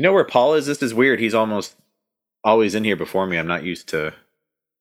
[0.00, 0.64] You know where Paul is?
[0.64, 1.20] This is weird.
[1.20, 1.76] He's almost
[2.42, 3.36] always in here before me.
[3.36, 4.14] I'm not used to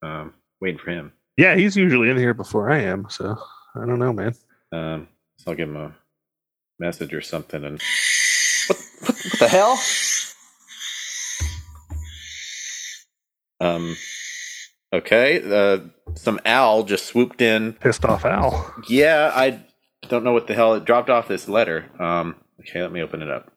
[0.02, 1.12] um, waiting for him.
[1.36, 3.37] Yeah, he's usually in here before I am, so
[3.75, 4.33] I don't know, man.
[4.71, 5.93] Um, so I'll give him a
[6.79, 7.66] message or something.
[7.66, 7.82] And
[8.68, 9.77] what, what, what the hell?
[13.59, 13.97] Um.
[14.93, 15.41] Okay.
[15.43, 15.79] Uh,
[16.15, 17.73] some owl just swooped in.
[17.73, 18.73] Pissed off Al.
[18.88, 19.59] Yeah, I
[20.07, 21.91] don't know what the hell it dropped off this letter.
[21.99, 22.36] Um.
[22.61, 23.51] Okay, let me open it up.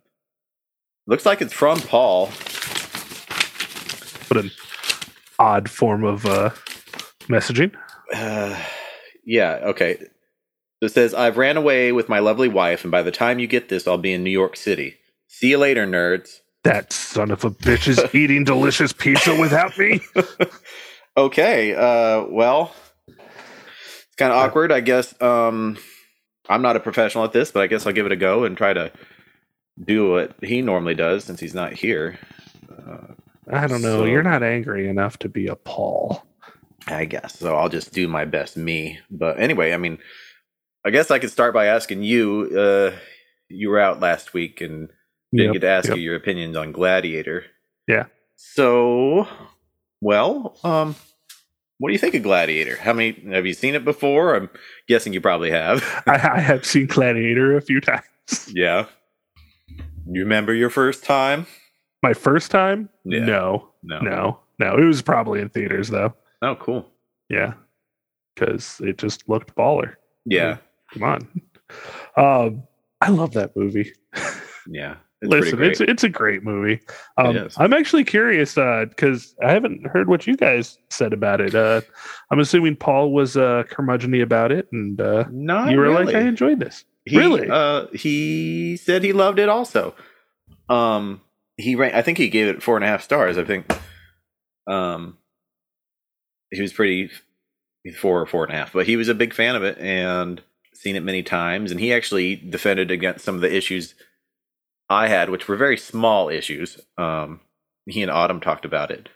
[1.07, 2.27] Looks like it's from Paul.
[4.29, 4.51] What an
[5.39, 6.51] odd form of uh,
[7.23, 7.75] messaging.
[8.15, 8.57] Uh,
[9.25, 9.59] yeah.
[9.63, 9.97] Okay.
[9.99, 13.47] So it says, I've ran away with my lovely wife, and by the time you
[13.47, 14.97] get this, I'll be in New York City.
[15.29, 16.39] See you later, nerds.
[16.65, 20.01] That son of a bitch is eating delicious pizza without me.
[21.17, 21.75] okay.
[21.75, 22.75] Uh, well,
[23.09, 25.21] it's kind of awkward, I guess.
[25.21, 25.79] Um,
[26.49, 28.57] I'm not a professional at this, but I guess I'll give it a go and
[28.57, 28.93] try to
[29.83, 32.19] do what he normally does since he's not here.
[32.71, 33.15] Uh,
[33.51, 34.01] I don't know.
[34.01, 36.25] So- You're not angry enough to be a Paul.
[36.89, 37.39] I guess.
[37.39, 38.99] So I'll just do my best me.
[39.09, 39.99] But anyway, I mean,
[40.85, 42.51] I guess I could start by asking you.
[42.59, 42.97] Uh,
[43.49, 44.89] you were out last week and
[45.33, 45.97] didn't Yep, get to ask yep.
[45.99, 47.45] you your opinions on Gladiator.
[47.87, 48.07] Yeah.
[48.37, 49.29] So,
[50.01, 50.97] well, um,
[51.79, 52.77] what do you think of Gladiator?
[52.77, 54.35] How many have you seen it before?
[54.35, 54.51] I'm
[54.89, 55.85] guessing you probably have.
[56.07, 58.51] I, I have seen Gladiator a few times.
[58.53, 58.87] yeah.
[60.11, 61.47] You remember your first time?
[62.03, 62.89] My first time?
[63.05, 63.21] Yeah.
[63.25, 64.01] No, No.
[64.01, 64.77] no, no.
[64.77, 66.15] It was probably in theaters though.
[66.43, 66.89] Oh, cool.
[67.29, 67.55] Yeah,
[68.35, 69.95] because it just looked baller.
[70.25, 70.59] Yeah.
[70.93, 71.41] Come on.
[72.17, 72.63] Um,
[73.01, 73.93] I love that movie.
[74.69, 74.97] Yeah.
[75.23, 76.81] It's Listen, it's it's a great movie.
[77.17, 77.49] Um.
[77.57, 81.55] I'm actually curious because I haven't heard what you guys said about it.
[81.55, 81.81] Uh,
[82.33, 86.07] I'm assuming Paul was uh, curmudgeony about it, and uh, Not you were really.
[86.07, 87.49] like, "I enjoyed this." He, Really?
[87.49, 89.95] Uh, he said he loved it also.
[90.69, 91.21] Um,
[91.57, 93.39] he ran, I think he gave it four and a half stars.
[93.39, 93.73] I think.
[94.67, 95.19] Um,
[96.51, 97.11] he was pretty
[97.97, 100.43] four or four and a half, but he was a big fan of it and
[100.75, 101.71] seen it many times.
[101.71, 103.95] And he actually defended against some of the issues
[104.89, 106.79] I had, which were very small issues.
[106.99, 107.41] Um,
[107.87, 109.09] he and Autumn talked about it.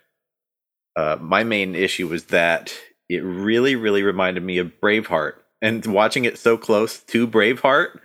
[0.97, 2.75] Uh, my main issue was that
[3.09, 5.35] it really, really reminded me of Braveheart.
[5.63, 7.99] And watching it so close to Braveheart,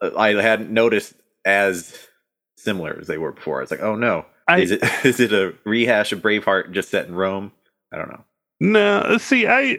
[0.00, 2.08] uh, I hadn't noticed as
[2.56, 3.58] similar as they were before.
[3.58, 6.90] I was like, oh no, I is it is it a rehash of Braveheart just
[6.90, 7.52] set in Rome?
[7.92, 8.24] I don't know.
[8.60, 9.78] no see, I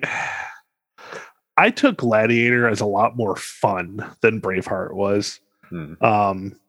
[1.58, 5.40] I took Gladiator as a lot more fun than Braveheart was.
[5.70, 5.94] Hmm.
[6.02, 6.60] Um,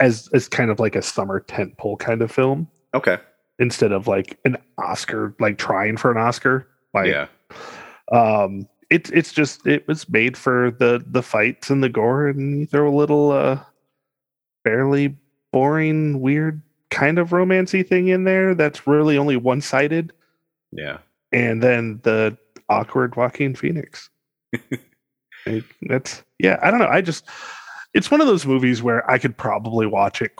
[0.00, 3.18] as as kind of like a summer tentpole kind of film Okay,
[3.58, 6.68] instead of like an Oscar, like trying for an Oscar.
[6.92, 7.26] Like, yeah,
[8.12, 12.60] um it's it's just it was made for the the fights and the gore and
[12.60, 13.58] you throw a little uh
[14.64, 15.16] fairly
[15.52, 20.12] boring weird kind of romancy thing in there that's really only one-sided.
[20.72, 20.98] Yeah,
[21.32, 22.36] and then the
[22.68, 24.10] awkward Joaquin Phoenix.
[25.44, 27.24] Like, that's yeah i don't know i just
[27.94, 30.30] it's one of those movies where i could probably watch it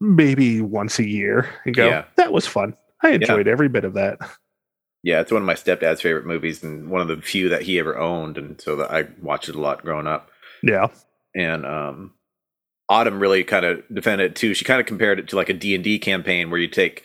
[0.00, 2.04] maybe once a year and go Yeah.
[2.16, 2.74] that was fun.
[3.02, 4.18] I enjoyed every bit of that
[5.06, 5.20] yeah.
[5.20, 7.96] It's one of my stepdad's favorite movies and one of the few that he ever
[7.98, 10.28] owned, and so that I watched it a lot growing up.
[10.62, 10.88] yeah
[11.34, 12.12] and um
[12.88, 15.52] autumn really kind of defended it too she kind of compared it to like a
[15.52, 17.02] d&d campaign where you take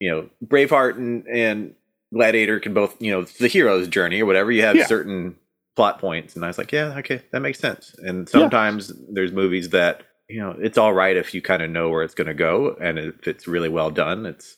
[0.00, 1.74] you know braveheart and and
[2.12, 4.86] gladiator can both you know it's the hero's journey or whatever you have Yeah.
[4.86, 5.36] certain
[5.76, 9.70] plot points and i was like yeah okay that makes sense and sometimes there's movies
[9.70, 12.34] that you know it's all right if you kind of know where it's going to
[12.34, 14.56] go and if it's really well done it's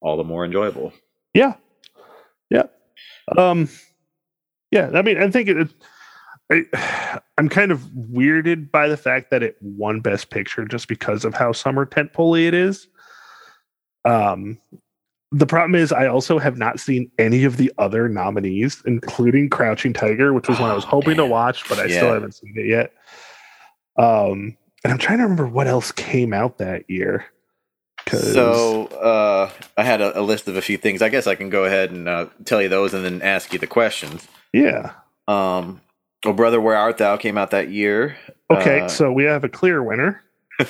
[0.00, 0.92] all the more enjoyable
[1.34, 1.54] Yeah.
[2.50, 2.64] Yeah.
[3.36, 3.68] Um
[4.70, 5.68] yeah, I mean, I think it,
[6.50, 7.80] I, I'm kind of
[8.12, 12.40] weirded by the fact that it won best picture just because of how summer tentpole
[12.46, 12.88] it is.
[14.04, 14.58] Um
[15.32, 19.92] the problem is I also have not seen any of the other nominees, including Crouching
[19.92, 22.54] Tiger, which was one I was Oh, hoping to watch, but I still haven't seen
[22.56, 22.92] it yet.
[23.96, 27.24] Um and I'm trying to remember what else came out that year.
[28.10, 31.02] So uh, I had a, a list of a few things.
[31.02, 33.58] I guess I can go ahead and uh, tell you those, and then ask you
[33.58, 34.26] the questions.
[34.52, 34.92] yeah.
[35.26, 35.80] Um,
[36.24, 38.16] "Oh Brother, Where Art Thou" came out that year.
[38.50, 40.22] Okay, Uh, so we have a clear winner.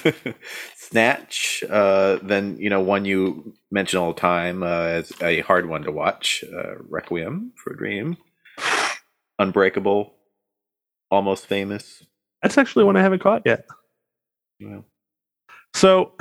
[0.76, 5.68] Snatch, uh, then you know one you mention all the time uh, as a hard
[5.68, 6.44] one to watch.
[6.44, 8.16] Uh, Requiem for a Dream,
[9.38, 10.14] Unbreakable,
[11.10, 12.04] Almost Famous.
[12.42, 13.66] That's actually one I haven't caught yet.
[14.60, 14.84] Well,
[15.74, 16.12] So,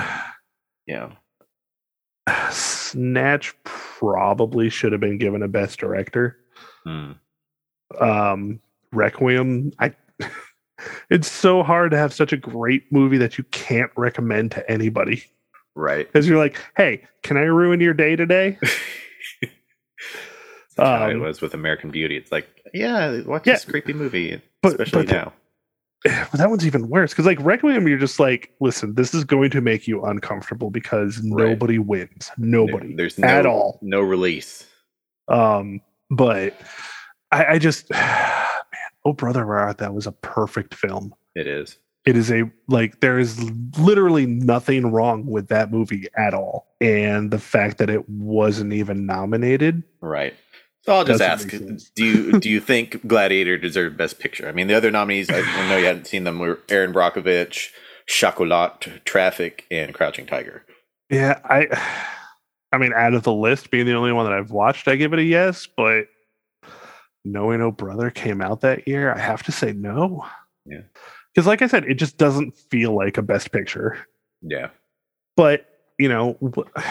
[0.86, 1.12] yeah,
[2.52, 6.38] Snatch probably should have been given a best director.
[6.84, 7.12] Hmm.
[8.00, 8.60] Um,
[8.92, 9.94] Requiem, I
[11.10, 15.24] it's so hard to have such a great movie that you can't recommend to anybody
[15.76, 16.06] Right.
[16.12, 18.58] because you're like, hey, can I ruin your day today?
[20.76, 22.18] That's how it Um, was with American Beauty.
[22.18, 23.54] It's like, yeah, watch Yeah.
[23.54, 25.34] this creepy movie, But- especially but- now.
[26.04, 29.50] But that one's even worse because like Requiem, you're just like, listen, this is going
[29.52, 31.48] to make you uncomfortable because Right.
[31.50, 33.80] nobody wins, nobody There- there's no, at all.
[33.82, 34.66] no release.
[35.28, 36.54] Um, but
[37.32, 38.48] I, I just, man,
[39.06, 41.14] oh brother, where art thou was a perfect film.
[41.36, 41.78] It is.
[42.06, 43.42] It is a like there is
[43.80, 49.06] literally nothing wrong with that movie at all, and the fact that it wasn't even
[49.06, 49.84] nominated.
[50.02, 50.34] Right.
[50.86, 51.48] So I'll just ask.
[51.50, 54.48] Do you do you think Gladiator deserved Best Picture?
[54.48, 57.70] I mean, the other nominees I, I know you hadn't seen them were Erin Brockovich,
[58.08, 60.66] Chocolat, Traffic, and Crouching Tiger.
[61.10, 61.68] Yeah, I,
[62.72, 65.14] I mean, out of the list, being the only one that I've watched, I give
[65.14, 65.68] it a yes.
[65.68, 66.08] But
[67.24, 70.26] knowing Oh Brother came out that year, I have to say no.
[70.66, 70.82] Yeah.
[71.34, 73.98] because like I said, it just doesn't feel like a Best Picture.
[74.42, 74.70] Yeah.
[75.38, 75.66] but
[76.00, 76.82] you know wh-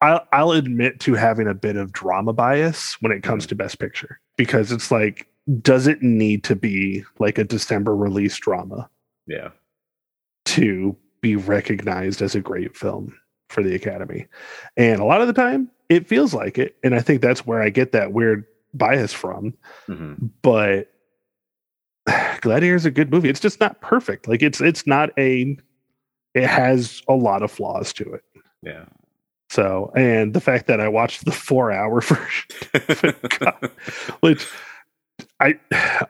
[0.00, 3.78] I'll, I'll admit to having a bit of drama bias when it comes to best
[3.78, 5.28] picture because it's like
[5.60, 8.88] does it need to be like a december release drama?
[9.26, 9.50] Yeah.
[10.46, 13.14] to be recognized as a great film
[13.48, 14.26] for the academy.
[14.76, 17.60] And a lot of the time it feels like it and i think that's where
[17.62, 19.54] i get that weird bias from
[19.86, 20.90] hmm but
[22.40, 23.28] gladiator is a good movie.
[23.28, 24.28] It's just not perfect.
[24.28, 25.56] Like it's it's not a
[26.34, 28.22] it has a lot of flaws to it.
[28.62, 28.84] Yeah.
[29.50, 33.14] So, and the fact that I watched the four hour version,
[34.20, 34.46] which
[35.40, 35.58] I,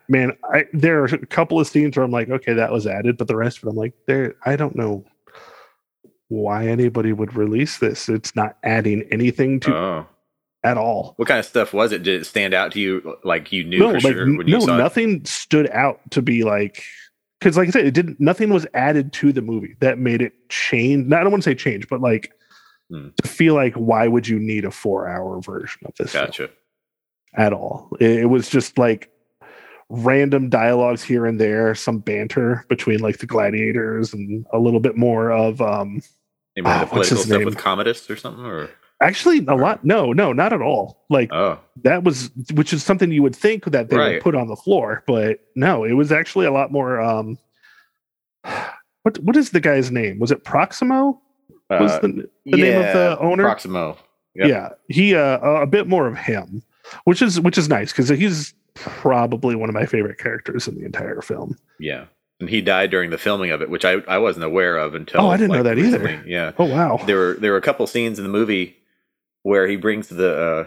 [0.08, 3.16] man, I, there are a couple of scenes where I'm like, okay, that was added,
[3.18, 5.04] but the rest of it, I'm like, there, I don't know
[6.28, 8.08] why anybody would release this.
[8.08, 10.06] It's not adding anything to oh.
[10.62, 11.14] at all.
[11.16, 12.02] What kind of stuff was it?
[12.02, 14.58] Did it stand out to you like you knew No, for like, sure when you
[14.58, 14.78] no, saw it?
[14.78, 16.82] nothing stood out to be like,
[17.40, 20.32] because like I said, it didn't, nothing was added to the movie that made it
[20.48, 21.06] change.
[21.08, 22.32] Not, I don't want to say change, but like,
[22.94, 23.08] Hmm.
[23.22, 26.12] to feel like, why would you need a four hour version of this?
[26.12, 26.50] Gotcha.
[27.34, 27.88] at all.
[27.98, 29.10] It, it was just like
[29.88, 34.96] random dialogues here and there, some banter between like the gladiators and a little bit
[34.96, 36.00] more of um
[36.56, 37.44] Maybe the Ah, what's political his stuff name?
[37.46, 38.70] with Commodus or something, or
[39.02, 41.04] actually a lot no, no, not at all.
[41.10, 44.12] Like oh, that was which is something you would think that they Right.
[44.14, 47.36] would put on the floor, but no, it was actually a lot more um
[49.02, 50.20] what what is the guy's name?
[50.20, 51.20] Was it Proximo?
[51.80, 53.44] Was uh, the, the name of the owner?
[53.44, 53.98] Proximo.
[54.34, 54.48] Yep.
[54.48, 56.62] Yeah, he uh, a bit more of him,
[57.04, 60.84] which is which is nice because he's probably one of my favorite characters in the
[60.84, 61.56] entire film.
[61.78, 62.06] Yeah.
[62.40, 65.20] And he died during the filming of it, which I, I wasn't aware of until.
[65.20, 66.22] Oh, I didn't know that either.
[66.26, 66.50] Yeah.
[66.58, 67.00] Oh wow!
[67.06, 68.76] There were there were a couple scenes in the movie
[69.42, 70.64] where he brings the uh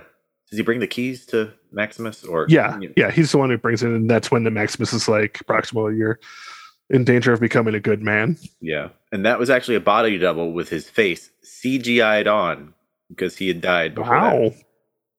[0.49, 3.83] does he bring the keys to Maximus or Yeah, yeah, he's the one who brings
[3.83, 6.19] it, and that's when the Maximus is like, Proximo, you're
[6.89, 8.37] in danger of becoming a good man.
[8.61, 8.89] Yeah.
[9.11, 11.29] And that was actually a body double with his face
[11.63, 12.73] CGI'd on
[13.09, 14.35] because he had died before that.
[14.35, 14.53] Wow.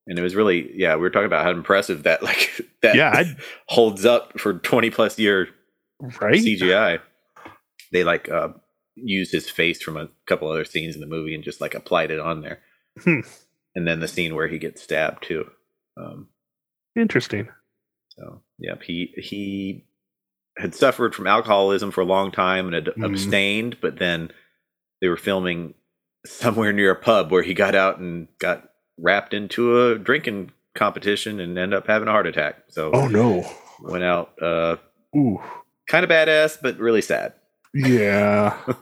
[0.06, 2.50] And it was really yeah, we were talking about how impressive that like
[2.82, 3.37] that Yeah, I'd-
[3.67, 5.49] holds up for 20 plus year
[6.00, 6.35] Right?
[6.41, 7.00] CGI.
[7.93, 8.49] They like uh
[8.94, 12.11] used his face from a couple other scenes in the movie and just like applied
[12.11, 12.61] it on there.
[13.03, 13.21] Hmm.
[13.75, 15.50] And then the scene where he gets stabbed too.
[15.97, 16.29] Um
[16.97, 17.49] Interesting.
[18.11, 19.85] so yeah, he he
[20.58, 23.05] had suffered from alcoholism for a long time and had Mhm.
[23.05, 24.31] abstained, but then
[25.00, 25.75] they were filming
[26.26, 31.38] somewhere near a pub where he got out and got wrapped into a drinking competition
[31.40, 32.56] and ended up having a heart attack.
[32.68, 33.49] So Oh no.
[33.80, 34.76] went out uh
[35.16, 35.40] Ooh.
[35.88, 37.35] kind of badass but really sad.
[37.75, 38.56] Yeah.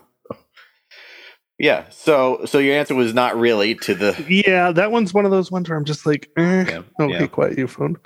[1.59, 1.85] Yeah.
[1.89, 5.51] So so your answer was not really to the yeah, that one's one of those
[5.51, 6.65] ones where I'm just like, eh.
[6.67, 7.25] yeah, Oh, yeah.
[7.25, 7.97] quiet you phone.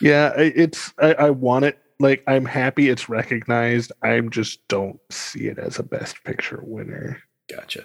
[0.00, 1.76] Yeah, it's I, I want it.
[2.00, 3.92] Like I'm happy it's recognized.
[4.02, 7.22] I just don't see it as a best picture winner.
[7.50, 7.84] Gotcha.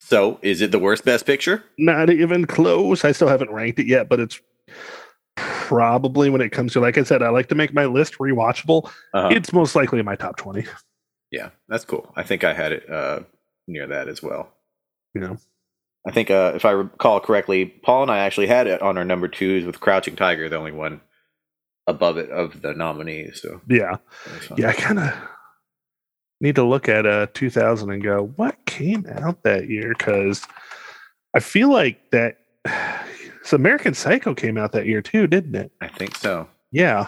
[0.00, 1.64] So is it the worst best picture?
[1.78, 3.04] Not even close.
[3.04, 4.38] I still haven't ranked it yet, but it's
[5.36, 8.86] probably when it comes to like I said, I like to make my list rewatchable.
[9.14, 9.28] Uh-huh.
[9.32, 10.66] It's most likely in my top twenty.
[11.30, 12.12] yeah, that's cool.
[12.16, 13.20] I think I had it uh
[13.66, 14.52] near that as well.
[15.14, 15.38] You know.
[16.06, 19.06] I think uh, if I recall correctly, Paul and I actually had it on our
[19.06, 21.00] number twos with Crouching Tiger, the only one
[21.86, 23.40] above it of the nominees.
[23.42, 23.96] So Yeah.
[24.26, 24.58] that was fun.
[24.58, 25.28] Yeah, I kinda
[26.40, 29.94] need to look at uh 2000 and go, what came out that year?
[29.96, 30.46] Because
[31.34, 32.38] I feel like that
[33.44, 35.72] so American Psycho came out that year too, didn't it?
[35.80, 36.48] I think so.
[36.72, 37.06] Yeah.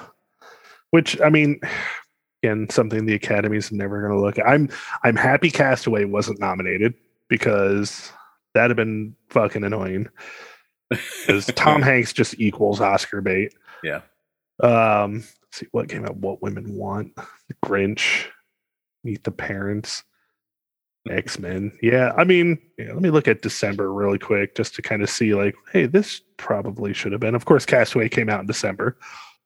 [0.90, 1.61] Which I mean,
[2.42, 4.47] again, something the Academy's never going to look at.
[4.49, 4.68] I'm
[5.02, 6.95] I'm happy Castaway wasn't nominated
[7.28, 8.12] because
[8.54, 10.09] that'd have been fucking annoying.
[10.88, 13.52] Because Tom Hanks just equals Oscar bait.
[13.83, 14.02] Yeah.
[14.62, 16.16] Um, let's see what came out.
[16.16, 17.14] What women want.
[17.16, 18.26] The Grinch.
[19.04, 20.02] Meet the Parents,
[21.08, 21.70] X Men.
[21.80, 25.08] Yeah, I mean, yeah, let me look at December really quick just to kind of
[25.08, 27.36] see, like, hey, this probably should have been.
[27.36, 28.98] Of course, Castaway came out in December.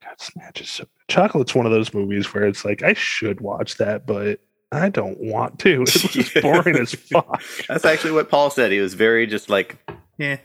[0.03, 3.77] God, Snatch is so, Chocolate's one of those movies where it's like I should watch
[3.77, 4.39] that, but
[4.71, 5.83] I don't want to.
[5.85, 7.43] It was boring as fuck.
[7.67, 8.71] That's actually what Paul said.
[8.71, 9.77] He was very just like,
[10.17, 10.37] yeah,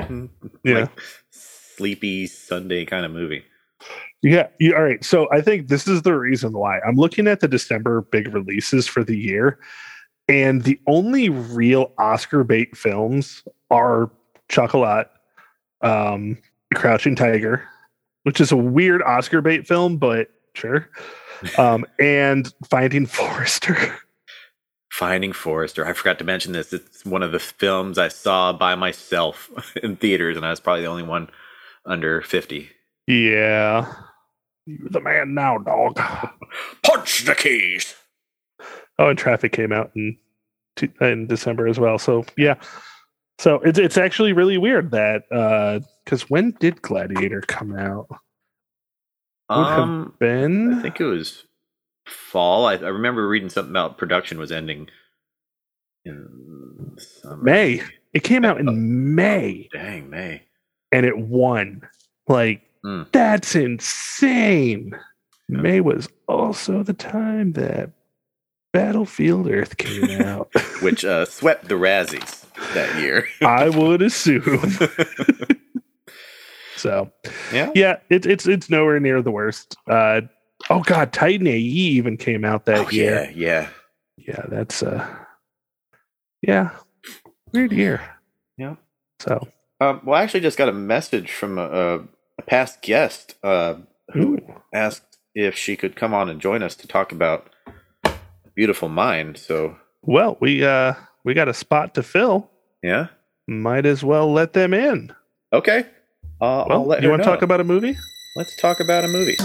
[0.62, 0.80] Yeah.
[0.80, 3.44] like sleepy Sunday kind of movie.
[4.22, 5.04] Yeah, you, all right.
[5.04, 8.86] So I think this is the reason why I'm looking at the December big releases
[8.86, 9.58] for the year,
[10.28, 14.10] and the only real Oscar bait films are
[14.48, 15.10] Chocolat,
[15.82, 16.38] um,
[16.74, 17.68] Crouching Tiger,
[18.24, 20.88] which is a weird Oscar bait film, but sure,
[21.58, 23.96] um, and Finding Forrester.
[24.90, 25.86] Finding Forrester.
[25.86, 26.72] I forgot to mention this.
[26.72, 29.50] It's one of the films I saw by myself
[29.82, 31.28] in theaters, and I was probably the only one
[31.84, 32.70] under 50.
[33.06, 33.92] Yeah,
[34.66, 35.96] you're the man now, dog.
[36.82, 37.94] Punch the keys.
[38.98, 40.16] Oh, and Traffic came out in
[41.00, 41.98] in December as well.
[41.98, 42.54] So yeah,
[43.38, 45.22] so it's it's actually really weird that
[46.04, 48.06] because when did Gladiator come out?
[49.50, 51.44] Would Um, Ben, I think it was
[52.06, 52.66] fall.
[52.66, 54.88] I, I remember reading something about production was ending
[56.04, 57.42] in summer.
[57.42, 57.82] May.
[58.12, 58.60] it came out Oh.
[58.60, 60.42] in May, Dang, May.
[60.92, 61.82] and it won.
[62.28, 63.02] Like Hmm.
[63.10, 64.92] that's insane.
[65.48, 65.60] Yeah.
[65.60, 67.90] May was also the time that
[68.72, 70.50] Battlefield Earth came out.
[70.82, 73.26] Which uh, swept the Razzies that year.
[73.42, 74.72] I would assume.
[76.76, 77.10] So
[77.54, 77.72] yeah.
[77.74, 79.76] yeah, it's it's it's nowhere near the worst.
[79.88, 80.20] Uh,
[80.68, 83.30] oh god, Titan AE even came out that Oh, year.
[83.30, 83.68] yeah, yeah.
[84.28, 85.08] Yeah, that's uh,
[86.42, 86.70] yeah,
[87.52, 88.02] weird year.
[88.58, 88.76] Yeah.
[89.20, 89.48] So
[89.80, 92.02] Um, well, I actually just got a message from a,
[92.38, 93.34] a, past guest.
[93.42, 93.76] Uh,
[94.12, 97.50] who ooh, asked if she could come on and join us to talk about
[98.54, 99.36] Beautiful Mind.
[99.38, 102.50] So, well, we uh we got a spot to fill.
[102.82, 103.08] yeah.
[103.48, 105.12] Might as well let them in.
[105.52, 105.86] Okay.
[106.40, 107.96] Uh, I'll Well, let you want to talk about a movie?
[108.36, 109.36] Let's talk about a movie.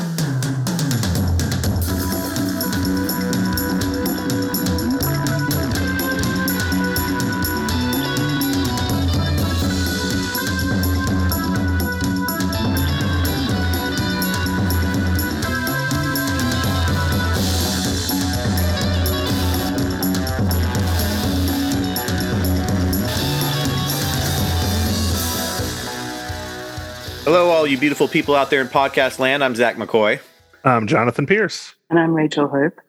[27.72, 29.42] You beautiful people out there in podcast land.
[29.42, 30.20] I'm Zach McCoy,
[30.66, 31.74] I'm Jonathan Pierce.
[31.90, 32.82] And I'm Rachael Hope.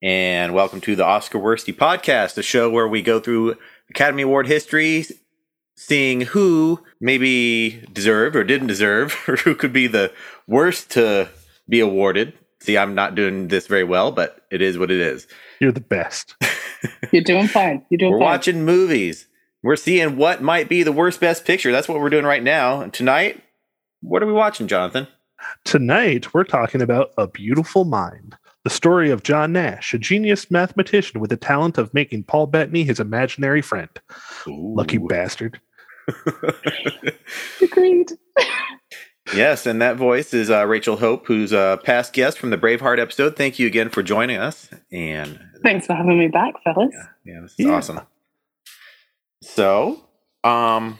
[0.00, 3.56] and welcome to the Oscar Worsty podcast, a show where we go through
[3.88, 5.04] Academy Award history,
[5.74, 10.12] seeing who maybe deserved or didn't deserve, or who could be the
[10.46, 11.28] worst to
[11.68, 12.32] be awarded.
[12.60, 15.26] See, I'm not doing this very well, but it is what it is.
[15.58, 16.36] You're the best.
[17.10, 17.84] You're doing fine.
[17.90, 18.20] You're doing fine.
[18.20, 18.32] We're fine.
[18.32, 19.26] watching movies.
[19.64, 21.72] We're seeing what might be the worst best picture.
[21.72, 22.80] That's what we're doing right now.
[22.80, 23.42] And tonight,
[24.00, 25.06] what are we watching, Jonathan?
[25.64, 31.20] Tonight, we're talking about A Beautiful Mind, the story of John Nash, a genius mathematician
[31.20, 33.88] with the talent of making Paul Bettany his imaginary friend.
[34.46, 35.60] Lucky bastard.
[37.62, 38.12] Agreed.
[39.36, 42.98] Yes, and that voice is uh, Rachael Hope, who's a past guest from the Braveheart
[42.98, 43.36] episode.
[43.36, 44.68] Thank you again for joining us.
[44.90, 46.90] And Thanks for having me back, fellas.
[46.92, 47.72] yeah, yeah this is Yeah.
[47.74, 48.00] awesome.
[49.42, 50.02] So,
[50.42, 50.98] um,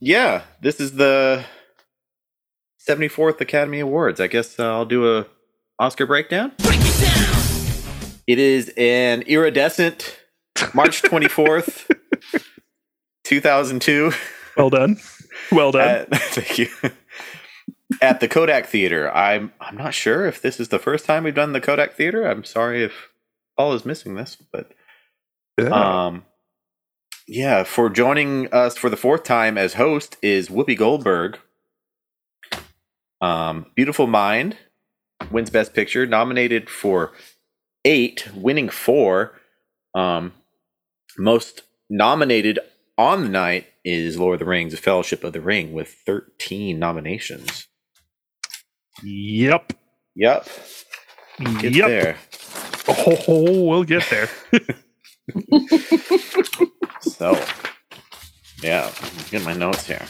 [0.00, 1.44] yeah, this is the
[2.88, 4.20] 74th Academy Awards.
[4.20, 5.26] I guess uh, I'll do a
[5.78, 6.52] Oscar breakdown.
[8.26, 10.18] It is an iridescent
[10.74, 11.88] March 24th,
[13.24, 14.12] 2002.
[14.56, 14.96] Well done.
[15.52, 15.88] Well done.
[15.88, 16.68] At, thank you.
[18.02, 19.10] At the Kodak Theater.
[19.14, 22.26] I'm I'm not sure if this is the first time we've done the Kodak Theater.
[22.26, 23.10] I'm sorry if
[23.56, 24.72] Paul is missing this, but
[25.58, 25.68] Yeah.
[26.06, 26.24] um
[27.28, 31.38] yeah, for joining us for the fourth time as host is Whoopi Goldberg.
[33.26, 34.56] Um Beautiful Mind
[35.30, 37.12] wins Best Picture, nominated for
[37.84, 39.40] eight, winning four.
[39.94, 40.32] Um
[41.18, 42.58] most nominated
[42.98, 46.78] on the night is Lord of the Rings, The Fellowship of the Ring, with 13
[46.78, 47.68] nominations.
[49.02, 49.72] yep.
[50.16, 50.48] Yep.
[51.60, 51.88] Get yep.
[51.88, 52.18] there.
[52.88, 54.30] Oh, we'll get there.
[57.02, 57.42] So,
[58.62, 58.92] yeah,
[59.30, 60.04] get my notes here.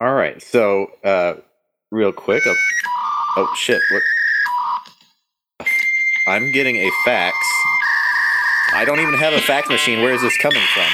[0.00, 0.40] All right.
[0.42, 1.34] So, uh,
[1.90, 2.42] real quick.
[2.46, 2.54] Oh,
[3.38, 3.80] oh shit.
[3.90, 4.02] What?
[6.28, 7.36] I'm getting a fax.
[8.74, 10.02] I don't even have a fax machine.
[10.02, 10.86] Where is this coming from?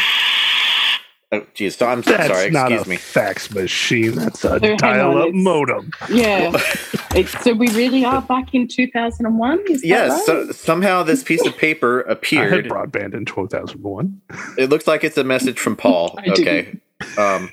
[1.34, 1.76] Oh, geez.
[1.76, 2.50] So I'm That's sorry.
[2.50, 2.96] not Excuse a me.
[2.96, 4.12] fax machine.
[4.14, 5.90] That's a hang dial-up modem.
[6.10, 6.52] Yeah.
[7.14, 9.58] It's, so we really are back in 2001?
[9.68, 10.10] Is that Yes.
[10.12, 10.22] right?
[10.24, 12.64] So, somehow this piece of paper I had appeared.
[12.70, 14.18] broadband in 2001.
[14.56, 16.18] It looks like it's a message from Paul.
[16.26, 16.80] I okay.
[17.18, 17.50] Um,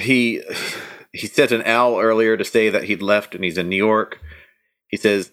[0.00, 0.42] he
[1.12, 4.20] he sent an owl earlier to say that he'd left and he's in New York.
[4.88, 5.30] He says,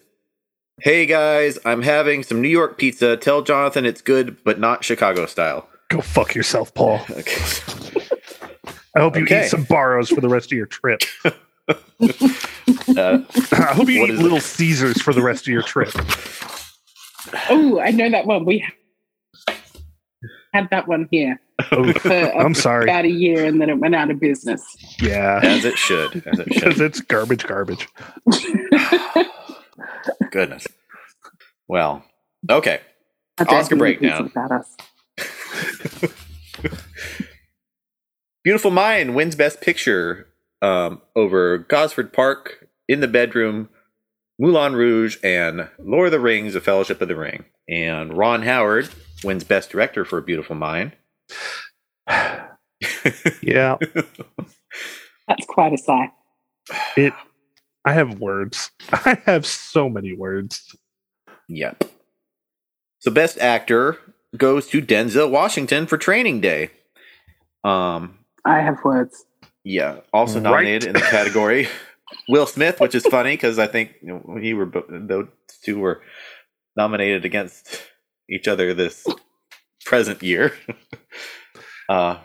[0.80, 3.16] "Hey guys, I'm having some New York pizza.
[3.16, 7.00] Tell Jonathan it's good, but not Chicago style." Go fuck yourself, Paul.
[7.10, 7.40] Okay.
[8.96, 9.44] I hope you Okay.
[9.44, 11.02] eat some borrows for the rest of your trip.
[12.96, 13.18] Uh,
[13.52, 14.22] I hope you What eat is it?
[14.22, 15.90] Little Caesars for the rest of your trip.
[17.50, 18.44] Oh, I know that one.
[18.44, 18.64] We
[20.54, 22.84] had that one here for a- I'm sorry.
[22.84, 24.62] about a year and then it went out of business.
[25.00, 26.26] Yeah, as it should.
[26.26, 26.80] As it because should.
[26.86, 27.88] it's garbage, garbage.
[30.30, 30.66] Goodness.
[31.68, 32.04] Well,
[32.50, 32.80] okay.
[33.38, 34.30] How dare Oscar he make breakdown.
[34.30, 34.76] things About us.
[38.44, 40.28] Beautiful Mind wins Best Picture
[40.62, 43.68] um, over Gosford Park, In the Bedroom,
[44.38, 47.44] Moulin Rouge, and Lord of the Rings: The Fellowship of the Ring.
[47.68, 48.90] And Ron Howard
[49.24, 50.92] wins Best Director for Beautiful Mind.
[53.42, 53.76] Yeah,
[55.28, 56.10] That's quite a sigh.
[56.96, 57.12] it.
[57.84, 58.70] I have words.
[58.92, 60.74] I have so many words.
[61.48, 61.84] Yep.
[63.00, 63.98] So Best Actor
[64.36, 66.70] goes to Denzel Washington for Training Day.
[67.64, 69.24] Um, I have words.
[69.64, 70.42] Yeah, also Right.
[70.44, 71.68] nominated in the category.
[72.28, 75.28] Will Smith, which is funny because I think you know, he were bo- those
[75.62, 76.02] two were
[76.76, 77.82] nominated against
[78.30, 79.06] each other this
[79.86, 80.52] present year.
[81.88, 82.18] uh,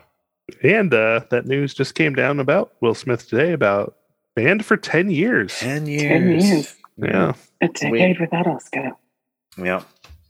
[0.63, 3.95] And uh, that news just came down about Will Smith today about
[4.35, 5.57] banned for 10 years.
[5.57, 6.01] ten years.
[6.01, 6.75] 10 years.
[6.97, 7.33] Yeah.
[7.61, 8.91] A decade without Oscar.
[9.57, 9.83] yeah,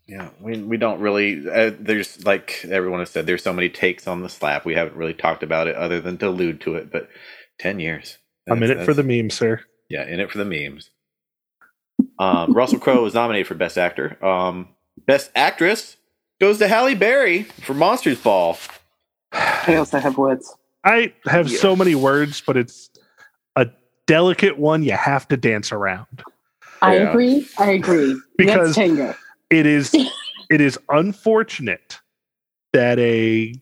[0.08, 0.30] yeah.
[0.40, 1.48] We we don't really.
[1.50, 3.26] Uh, there's like everyone has said.
[3.26, 4.66] There's so many takes on the slap.
[4.66, 6.92] We haven't really talked about it other than to allude to it.
[6.92, 7.10] But
[7.60, 8.18] ten years.
[8.50, 9.62] I'm in it for the that's- meme, sir.
[9.90, 10.90] Yeah, in it for the memes.
[12.20, 14.24] Um, Russell Crowe was nominated for Best Actor.
[14.24, 14.70] Um,
[15.06, 15.98] Best Actress
[16.42, 18.58] goes to Halle Berry for Monsters Ball.
[19.32, 20.54] I also have words.
[20.84, 21.60] I have Yeah.
[21.60, 22.90] so many words, but it's
[23.56, 23.68] a
[24.08, 26.24] delicate one you have to dance around.
[26.82, 27.10] I Yeah.
[27.12, 27.48] agree.
[27.60, 28.20] I agree.
[28.38, 29.16] Because- Let's tango.
[29.52, 29.94] It is
[30.50, 32.00] it is unfortunate
[32.74, 33.54] that a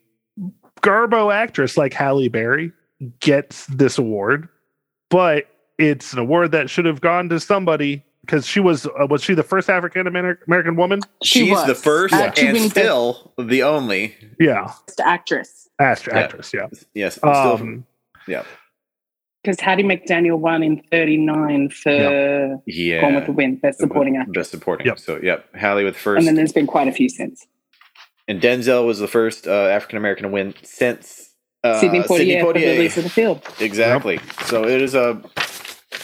[0.81, 2.71] Garbo actress like Halle Berry
[3.19, 4.47] gets this award,
[5.09, 9.23] but it's an award that should have gone to somebody because she was uh, was
[9.23, 11.01] she the first African American woman?
[11.23, 11.65] She She's was.
[11.65, 14.15] the first to and win still the only.
[14.39, 15.69] Yeah, Best actress.
[15.79, 16.13] actress.
[16.13, 16.19] Yeah.
[16.19, 16.67] actress yeah.
[16.93, 17.85] Yes, still, Um,
[18.27, 18.43] yeah,
[19.43, 23.01] Because Hattie McDaniel won in 39 for yeah.
[23.01, 24.31] Gone with the Wind, Best Supporting Actor.
[24.31, 24.85] Best supporting.
[24.85, 24.99] Yep.
[24.99, 27.47] So, yep, Halle with first, And then there's been quite a few since.
[28.27, 31.31] And Denzel was the first uh, African American to win since
[31.63, 32.75] uh, Sidney Poitier, for Poitier.
[32.75, 33.41] Lilies of the Field.
[33.59, 34.19] Exactly.
[34.45, 35.19] So it is a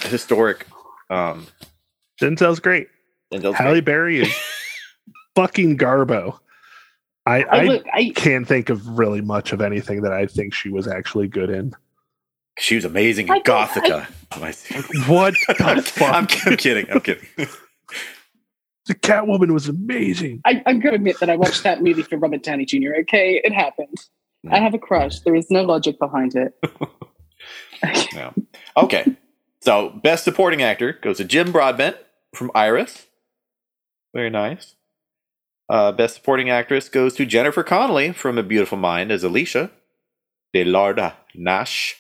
[0.08, 0.66] historic.
[1.12, 1.46] Um,
[2.22, 2.88] Denzel's great.
[3.34, 3.86] Denzel's Halle great.
[3.86, 4.36] Berry is
[5.36, 6.40] fucking Garbo.
[7.26, 10.54] I, I, I look, I, can't think of really much of anything that I think
[10.54, 11.74] she was actually good in.
[12.60, 14.08] She was amazing in I think- Gothika.
[15.08, 15.56] What the
[16.04, 16.28] I'm.
[16.46, 16.92] I'm kidding.
[16.92, 17.26] I'm kidding.
[18.86, 20.42] The Catwoman was amazing.
[20.46, 22.96] I, I'm going to admit that I watched that movie for Robert Downey Jr.
[23.00, 23.98] Okay, it happened.
[24.52, 24.62] I mm.
[24.62, 25.22] have a crush.
[25.22, 26.54] There is no logic behind it.
[28.14, 28.32] Yeah.
[28.78, 29.16] Okay.
[29.66, 31.98] So, best supporting actor goes to Jim Broadbent
[32.36, 33.08] from Iris.
[34.14, 34.76] Very nice.
[35.68, 39.72] Uh, best supporting actress goes to Jennifer Connelly from A Beautiful Mind as Alicia
[40.54, 41.96] de Larda Nash.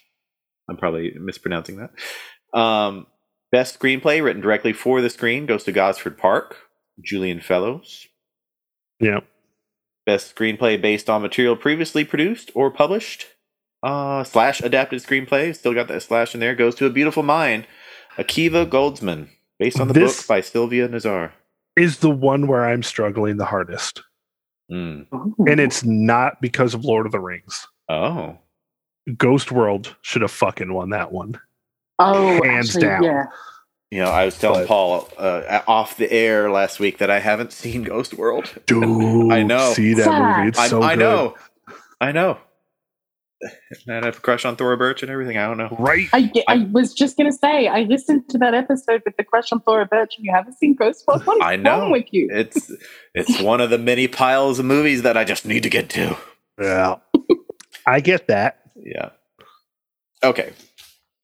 [0.69, 2.59] I'm probably mispronouncing that.
[2.59, 3.07] Um,
[3.51, 6.57] best screenplay written directly for the screen goes to Gosford Park,
[7.01, 8.05] Julian Fellowes.
[8.99, 9.21] Yeah.
[10.05, 13.25] Best screenplay based on material previously produced or published.
[13.85, 15.55] Uh, slash adapted screenplay.
[15.55, 16.55] Still got that slash in there.
[16.55, 17.67] Goes to A Beautiful Mind.
[18.17, 19.27] Akiva Goldsman.
[19.59, 21.31] Based on the This- book by Sylvia Nasar.
[21.75, 24.01] Is the one where I'm struggling the hardest.
[24.71, 25.05] Mm.
[25.47, 27.67] And it's not because of Lord of the Rings.
[27.89, 28.37] Oh.
[29.17, 31.39] Ghost World should have fucking won that one.
[31.99, 33.03] oh, hands actually, down.
[33.03, 33.23] Yeah.
[33.91, 37.19] You know, I was telling But- Paul uh, off the air last week that I
[37.19, 38.51] haven't seen Ghost World.
[38.65, 39.73] Dude, I know.
[39.73, 40.37] See that Sad.
[40.37, 40.49] movie?
[40.49, 40.99] It's I, so I good.
[40.99, 41.35] know.
[42.01, 42.39] I know.
[43.41, 45.37] And I have a crush on Thora Birch and everything.
[45.37, 45.75] I don't know.
[45.77, 46.07] Right?
[46.13, 49.23] I, ge- I was just going to say, I listened to that episode with the
[49.23, 51.25] crush on Thora Birch, and you haven't seen Ghost World.
[51.25, 51.79] What is I know.
[51.81, 52.29] wrong with you?
[52.31, 52.71] It's
[53.13, 56.17] it's one of the many piles of movies that I just need to get to.
[56.59, 56.95] Yeah.
[57.85, 58.61] I get that.
[58.75, 59.09] Yeah.
[60.23, 60.53] Okay.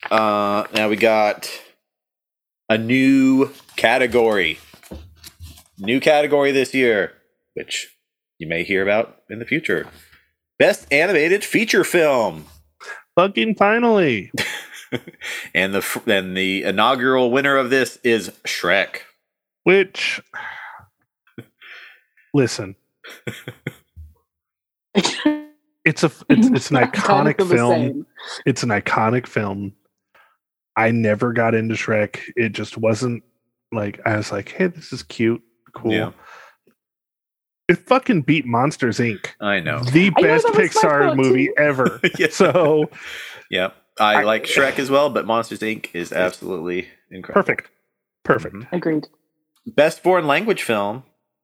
[0.09, 1.49] Uh now we got
[2.69, 4.59] a new category.
[5.79, 7.13] New category this year,
[7.53, 7.95] which
[8.37, 9.87] you may hear about in the future.
[10.61, 12.45] Best animated feature film.
[13.15, 14.31] Fucking finally.
[15.55, 18.97] And the f- and the inaugural winner of this is Shrek.
[19.63, 20.21] Which,
[22.33, 22.75] listen,
[24.93, 28.05] it's a it's it's an iconic film.
[28.45, 29.71] It's an iconic film.
[30.75, 32.19] I never got into Shrek.
[32.35, 33.23] It just wasn't
[33.71, 35.41] like I was like, hey, this is cute,
[35.73, 35.93] cool.
[35.93, 36.11] Yeah.
[37.71, 39.27] It fucking beat Monsters Inc.
[39.39, 39.79] I know.
[39.79, 41.53] The I know, best that Pixar movie too.
[41.57, 41.99] ever.
[42.19, 42.27] yeah.
[42.29, 42.89] So
[43.49, 43.69] yeah.
[43.99, 45.87] I, I- like Shrek as well, but Monsters Inc.
[45.93, 47.43] is absolutely incredible.
[47.43, 47.69] perfect.
[48.23, 48.55] Perfect.
[48.55, 48.71] Mhm.
[48.71, 49.07] Agreed.
[49.65, 51.03] Best foreign language film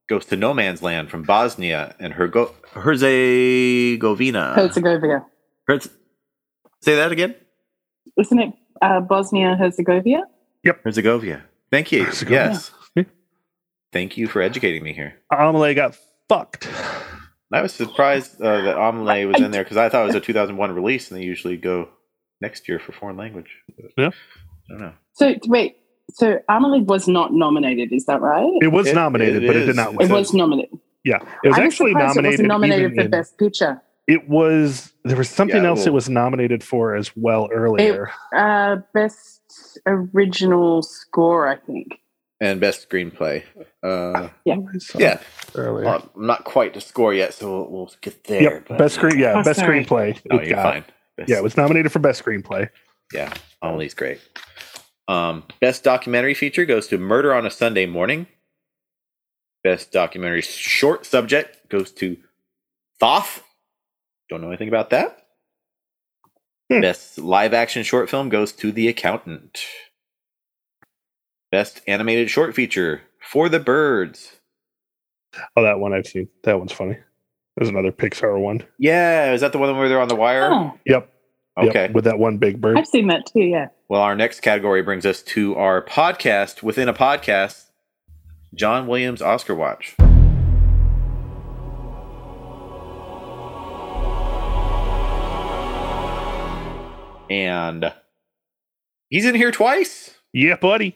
[0.10, 4.54] goes to No Man's Land from Bosnia and Hergo- Herzegovina.
[4.56, 5.26] Herzegovina.
[5.68, 5.90] Herz-
[6.82, 7.36] Say that again.
[8.18, 10.24] Isn't it uh, Bosnia Herzegovina?
[10.64, 11.44] Yep, Herzegovina.
[11.72, 12.06] Thank you.
[12.06, 12.52] Herzegovina.
[12.52, 12.72] Yes.
[13.94, 15.16] Thank you for educating me here.
[15.32, 15.98] Amelie got
[16.30, 16.68] fucked.
[17.54, 20.20] I was surprised uh, that Amelie was in there because I thought it was a
[20.20, 21.90] 2001 release, and they usually go
[22.42, 23.50] next year for foreign language.
[23.98, 24.10] Yeah.
[24.10, 24.94] I don't know.
[25.14, 25.78] So wait,
[26.12, 28.50] so Amelie was not nominated, is that right?
[28.62, 30.12] It was It- nominated, it but it did not It win.
[30.12, 30.78] It was nominated.
[31.06, 32.40] Yeah, it was I actually surprised nominated.
[32.42, 33.82] It was nominated for in- Best Picture.
[34.08, 38.12] It was there was something Yeah, else well- it was nominated for as well earlier.
[38.36, 41.88] Uh, best original score, I think.
[42.40, 43.44] And best screenplay.
[43.82, 45.22] Uh, I saw yeah, it
[45.56, 45.86] earlier.
[45.86, 48.44] well, I'm not quite to score yet, so we'll, we'll get there.
[48.44, 49.18] yep, but- best screen.
[49.18, 49.84] Yeah, Oh, best sorry.
[49.84, 50.20] screenplay.
[50.32, 50.64] No, you're got.
[50.74, 50.86] fine.
[51.18, 52.70] Best- Yeah, it was nominated for best screenplay.
[53.12, 54.20] Yeah, Amelie's great.
[55.08, 58.28] Um, best documentary feature goes to Murder on a Sunday Morning.
[59.64, 62.18] Best documentary short subject goes to
[63.00, 63.42] Thoth.
[64.30, 65.26] Don't know anything about that.
[66.72, 66.82] Hmm.
[66.82, 69.60] Best live action short film goes to The Accountant.
[71.52, 74.38] Best animated short feature For the Birds.
[75.56, 76.28] Oh, that one I've seen.
[76.44, 76.98] That one's funny.
[77.56, 78.64] There's another Pixar one.
[78.78, 80.50] Yeah, is that the one where they're on the wire?
[80.52, 81.12] Oh, Yep.
[81.58, 81.90] yep, okay.
[81.94, 82.78] with that one big bird.
[82.78, 83.40] I've seen that too.
[83.42, 83.68] Yeah.
[83.90, 87.66] Well, our next category brings us to our podcast within a podcast
[88.54, 89.96] John Williams Oscar Watch.
[97.30, 97.94] And
[99.10, 100.16] he's in here twice.
[100.34, 100.96] Yeah, buddy.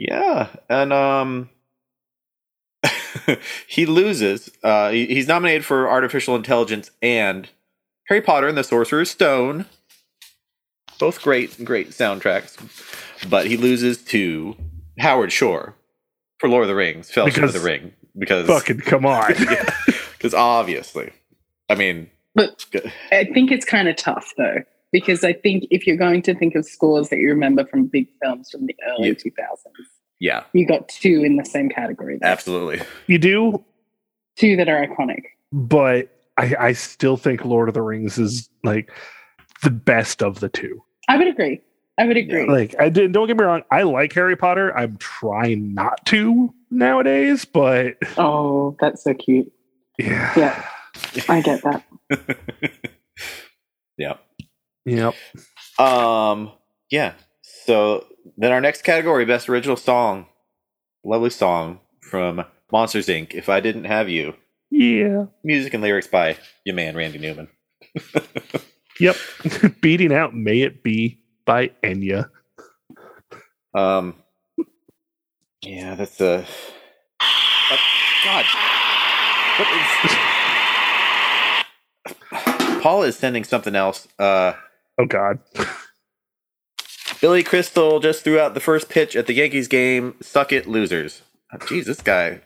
[0.00, 0.48] Yeah.
[0.70, 1.50] And um
[3.68, 4.50] he loses.
[4.62, 7.48] Uh he- he's nominated for artificial intelligence and
[8.08, 9.66] Harry Potter and the Sorcerer's Stone.
[10.98, 12.56] Both great great soundtracks.
[13.28, 14.56] But he loses to
[14.98, 15.74] Howard Shore
[16.38, 17.92] for Lord of the Rings, Fellowship Because- of the Ring.
[18.18, 19.32] Because Fucking come on.
[20.12, 21.12] because obviously.
[21.68, 24.56] I mean But g- I think it's kind of tough though,
[24.92, 28.08] because I think if you're going to think of scores that you remember from big
[28.22, 29.14] films from the early Yeah.
[29.14, 29.56] 2000s,
[30.18, 32.18] yeah, you got two in the same category.
[32.20, 32.30] there.
[32.30, 32.80] absolutely.
[33.06, 33.64] you do,
[34.36, 35.22] Two that are iconic.
[35.52, 38.90] but I, I still think Lord of the Rings is like
[39.62, 40.82] the best of the two.
[41.08, 41.60] I would agree.
[41.98, 42.46] I would agree.
[42.48, 43.12] Like I did.
[43.12, 43.62] Don't get me wrong.
[43.70, 44.74] I like Harry Potter.
[44.76, 49.52] I'm trying not to nowadays, but Oh, that's so cute.
[49.98, 50.64] yeah, Yeah.
[51.28, 51.84] I get that.
[53.98, 54.14] yeah.
[54.84, 55.14] Yep.
[55.78, 56.52] Um.
[56.90, 57.14] Yeah.
[57.64, 60.26] So then our next category, best original song,
[61.04, 63.34] lovely song from Monsters Inc.
[63.34, 64.34] If I didn't have you,
[64.70, 65.26] Yeah.
[65.44, 67.48] music and lyrics by your man Randy Newman.
[69.00, 69.16] Yep.
[69.80, 72.28] Beating out May It Be by Enya.
[73.74, 74.14] Um.
[75.62, 76.44] Yeah, that's a.
[77.20, 77.76] Uh,
[78.24, 78.44] God.
[79.56, 80.16] What is?
[82.82, 84.06] Paul is sending something else.
[84.18, 84.52] Uh,
[85.00, 85.38] Oh God.
[87.22, 90.14] Billy Crystal just threw out the first pitch at the Yankees game.
[90.20, 91.22] Suck it, losers.
[91.54, 92.40] Oh, Jeez, this guy.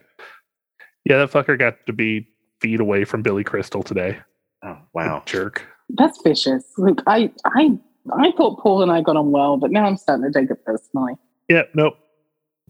[1.04, 2.28] Yeah, that fucker got to be
[2.60, 4.18] feet away from Billy Crystal today.
[4.64, 5.24] Oh wow.
[5.26, 5.66] Jerk.
[5.88, 6.64] That's vicious.
[6.78, 7.76] Like I, I,
[8.16, 10.64] I thought Paul and I got on well, but now I'm starting to take it
[10.64, 11.14] personally.
[11.48, 11.94] Yeah, nope.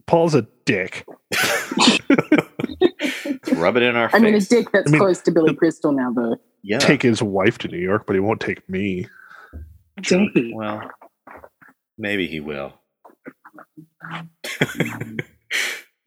[0.07, 1.05] Paul's a dick.
[3.53, 4.19] Rub it in our face.
[4.19, 6.37] I mean, a dick that's I mean, close to Billy Crystal now, though.
[6.63, 6.79] Yeah.
[6.79, 9.07] Take his wife to New York, but he won't take me.
[10.01, 10.51] Dang.
[10.55, 10.89] Well,
[11.97, 12.73] maybe he will.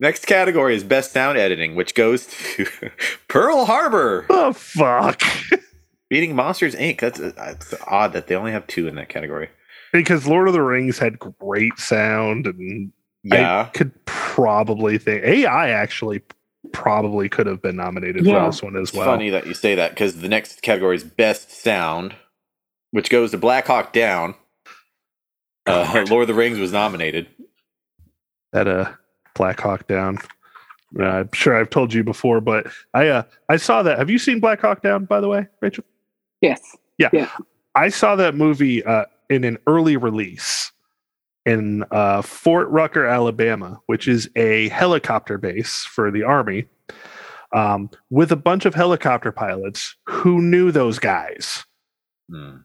[0.01, 2.67] Next category is best sound editing, which goes to
[3.29, 5.21] Pearl Harbor, Oh fuck.
[6.09, 7.01] beating Monsters Inc.
[7.01, 9.49] That's it's odd that they only have two in that category.
[9.93, 12.93] because Lord of the Rings had great sound and
[13.25, 16.23] Yeah, I could probably think AI actually
[16.73, 18.47] probably could have been nominated for Yeah.
[18.47, 19.07] this one as it's well.
[19.07, 22.15] funny that you say that because the next category is best sound,
[22.91, 24.35] which goes to Black Hawk Down.
[25.67, 27.29] Uh, Lord of the Rings was nominated.
[28.53, 28.93] That uh
[29.35, 30.19] Black Hawk Down.
[30.99, 33.99] Yeah, I'm sure I've told you before, but I uh I saw that.
[33.99, 35.85] Have you seen Black Hawk Down, by the way, Rachael?
[36.41, 36.77] Yes.
[36.99, 37.29] Yeah.
[37.75, 40.73] I saw that movie uh, in an early release
[41.47, 46.67] in uh, Fort Rucker, Alabama, which is a helicopter base for the Army,
[47.53, 51.65] um, with a bunch of helicopter pilots who knew those guys.
[52.31, 52.57] Hmm.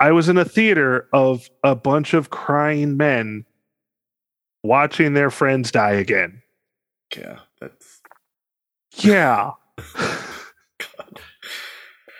[0.00, 3.44] I was in a theater of a bunch of crying men
[4.62, 6.42] watching their friends die again.
[7.16, 8.00] Yeah, that's
[8.96, 9.52] Yeah.
[9.78, 10.22] I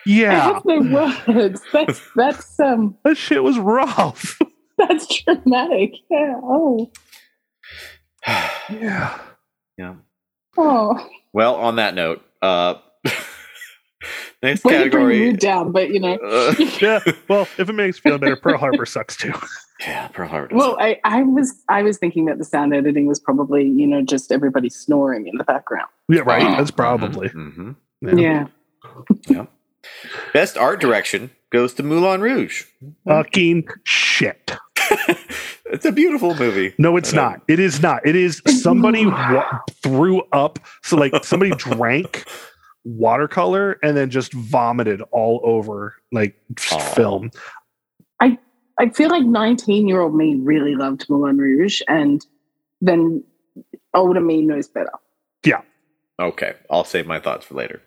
[0.07, 0.55] Yeah.
[0.55, 1.61] have no words.
[1.73, 4.39] That's that's um That shit was rough.
[4.79, 5.93] that's dramatic.
[6.11, 6.35] Yeah.
[6.43, 6.91] Oh.
[8.29, 9.19] yeah.
[9.79, 9.95] yeah.
[10.57, 11.09] Oh.
[11.33, 12.75] Well, on that note, uh,
[14.43, 15.19] next Way to bring category.
[15.21, 16.15] mood down, but you know.
[16.17, 17.01] Uh, Yeah.
[17.29, 19.33] Well, if it makes you feel better, Pearl Harbor sucks too.
[19.81, 20.55] yeah, Pearl Harbor.
[20.55, 20.77] Well.
[20.81, 24.33] I, I was I was thinking that the sound editing was probably you know just
[24.33, 25.89] everybody snoring in the background.
[26.09, 26.43] Yeah, right.
[26.43, 26.57] Wow.
[26.57, 27.29] That's probably.
[27.31, 28.47] Mhm, Yeah.
[29.29, 29.47] Yeah.
[30.33, 32.65] Best art direction goes to Moulin Rouge.
[33.07, 34.53] Fucking shit.
[35.67, 36.75] it's a beautiful movie.
[36.79, 37.41] No, it's not.
[37.49, 38.05] It is not.
[38.07, 40.59] It is somebody wa- threw up.
[40.83, 42.25] So, like, somebody drank
[42.85, 46.95] watercolor and then just vomited all over, like, just Aw.
[46.95, 47.31] film.
[48.21, 48.39] I
[48.79, 52.25] I feel like 19 year old me really loved Moulin Rouge, and
[52.81, 53.23] then
[53.95, 54.93] older me knows better.
[55.45, 55.63] Yeah.
[56.21, 57.83] Okay, I'll save my thoughts for later.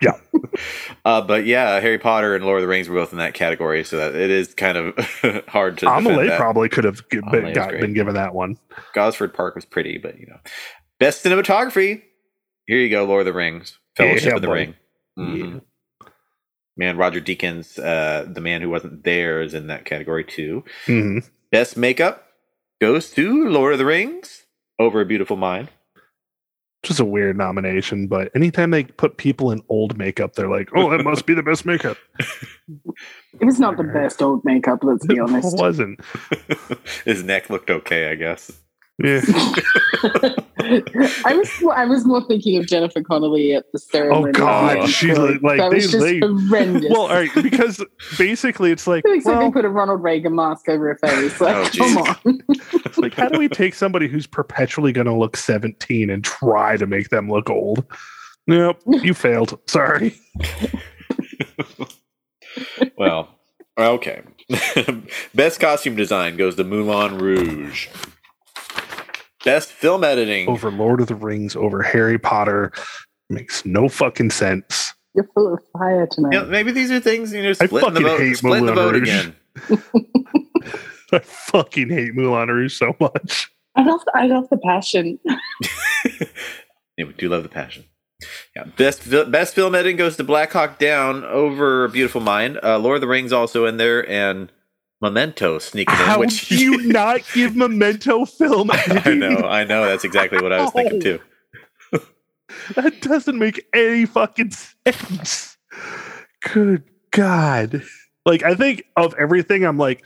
[0.00, 0.18] Yeah.
[1.04, 3.84] uh, but yeah, Harry Potter and Lord of the Rings were both in that category,
[3.84, 5.90] so that it is kind of hard to.
[5.90, 6.38] Amelie that.
[6.38, 8.56] probably could have been, Amelie got, been given that one.
[8.94, 10.38] Gosford Park was pretty, but you know,
[10.98, 12.02] best cinematography.
[12.66, 14.54] Here you go, Lord of the Rings, Fellowship Yeah, of the boy.
[14.54, 14.74] Ring.
[15.18, 15.62] Mhm.
[16.76, 20.64] Man, Roger Deakins, uh, the man who wasn't there, is in that category too.
[20.86, 21.18] hmm
[21.52, 22.28] Best makeup
[22.80, 24.46] goes to Lord of the Rings,
[24.78, 25.68] Over a Beautiful Mind.
[26.82, 30.70] Which is a weird nomination, but anytime they put people in old makeup, they're like,
[30.74, 31.98] oh, that must be the best makeup.
[33.40, 35.54] It was not the best old makeup, let's be honest.
[35.54, 36.00] It wasn't.
[37.04, 38.52] His neck looked okay, I guess.
[39.02, 39.20] Yeah.
[41.24, 44.28] I was I was more thinking of Jennifer Connelly at the ceremony.
[44.28, 46.90] Oh, God, she she's like, like that they, was just they horrendous.
[46.90, 47.82] well, all right, because
[48.18, 51.40] basically it's like, It looks like they put a Ronald Reagan mask over her face.
[51.40, 52.40] Oh, like, Oh, come geez.
[52.66, 52.92] on.
[53.02, 56.86] like how do we take somebody who's perpetually going to look 17 and try to
[56.86, 57.84] make them look old?
[58.46, 59.58] Nope, you failed.
[59.68, 60.14] Sorry.
[62.96, 63.28] Well,
[63.78, 64.22] okay.
[65.34, 67.88] Best costume design goes to Moulin Rouge.
[69.44, 70.48] Best film editing.
[70.48, 72.72] Over Lord of the Rings, over Harry Potter,
[73.30, 74.94] makes no fucking sense.
[75.14, 76.32] You're full of fire tonight.
[76.32, 77.50] You know, maybe these are things you know.
[77.50, 78.20] I Splitting the fucking vote.
[78.20, 79.08] hate Splitting the vote Rouge.
[79.08, 79.34] again.
[81.12, 83.50] I fucking hate Moulin Rouge so much.
[83.76, 85.18] I love I love the passion.
[86.98, 87.84] Yeah, we do love the passion.
[88.54, 92.60] Yeah, best best film editing goes to Black Hawk Down over Beautiful Mind.
[92.62, 94.52] Uh, Lord of the Rings also in there, and
[95.00, 96.00] Memento sneaking in.
[96.04, 99.86] How Which do you not give Memento film I know, I know.
[99.86, 101.20] That's exactly what I was thinking too.
[102.74, 105.56] That doesn't make any fucking sense.
[106.52, 106.82] Good
[107.12, 107.82] God.
[108.26, 110.04] Like, I think of everything, I'm like,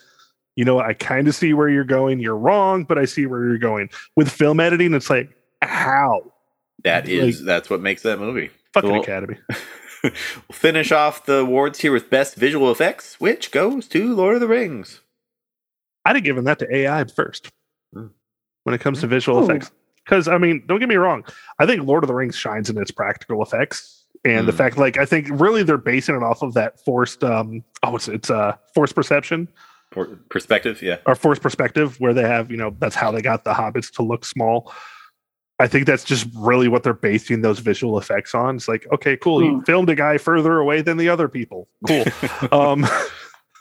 [0.55, 2.21] you know, I kind of see where you're going.
[2.21, 3.89] You're wrong, but I see where you're going.
[4.15, 5.31] With film editing, it's like,
[5.63, 6.33] how?
[6.85, 8.51] That is Like- that's what makes that movie.
[8.75, 9.39] Fucking Well- Academy.
[10.05, 10.12] we'll
[10.53, 14.49] finish off the awards here with best visual effects, which goes to Lord of the
[14.49, 15.01] Rings.
[16.05, 17.51] I'd have given that to AI first
[17.93, 18.07] Hmm.
[18.64, 19.45] when it comes to visual Ooh.
[19.45, 19.71] effects.
[20.05, 21.25] Because, I mean, don't get me wrong.
[21.59, 24.03] I think Lord of the Rings shines in its practical effects.
[24.27, 24.59] And the Hmm.
[24.59, 28.09] fact, like, I think really they're basing it off of that forced, um, oh, it's,
[28.09, 29.49] it's uh, forced perception
[30.29, 30.97] perspective, yeah.
[31.07, 34.03] or forced perspective where they have, you know, that's how they got the hobbits to
[34.03, 34.73] look small.
[35.61, 38.57] I think that's just really what they're basing those visual effects on.
[38.57, 39.43] It's like, okay, cool.
[39.43, 39.61] You Hmm.
[39.64, 41.69] filmed a guy further away than the other people.
[41.87, 42.05] Cool.
[42.53, 42.85] um,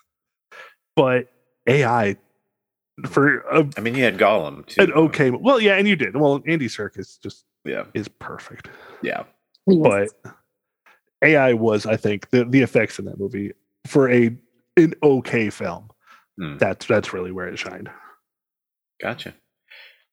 [0.95, 1.31] but
[1.67, 2.17] AI
[3.07, 4.81] for a, I mean, you had Gollum too.
[4.83, 6.15] an okay, well, yeah, and you did.
[6.15, 8.69] Well, Andy Serkis just Yeah, is perfect,
[9.01, 9.23] yeah.
[9.65, 10.09] but
[11.23, 13.51] AI was, I think, the the effects in that movie
[13.87, 14.35] for a
[14.77, 15.89] an okay film.
[16.39, 16.57] Hmm.
[16.57, 17.89] That's that's really where it shined.
[19.01, 19.33] Gotcha.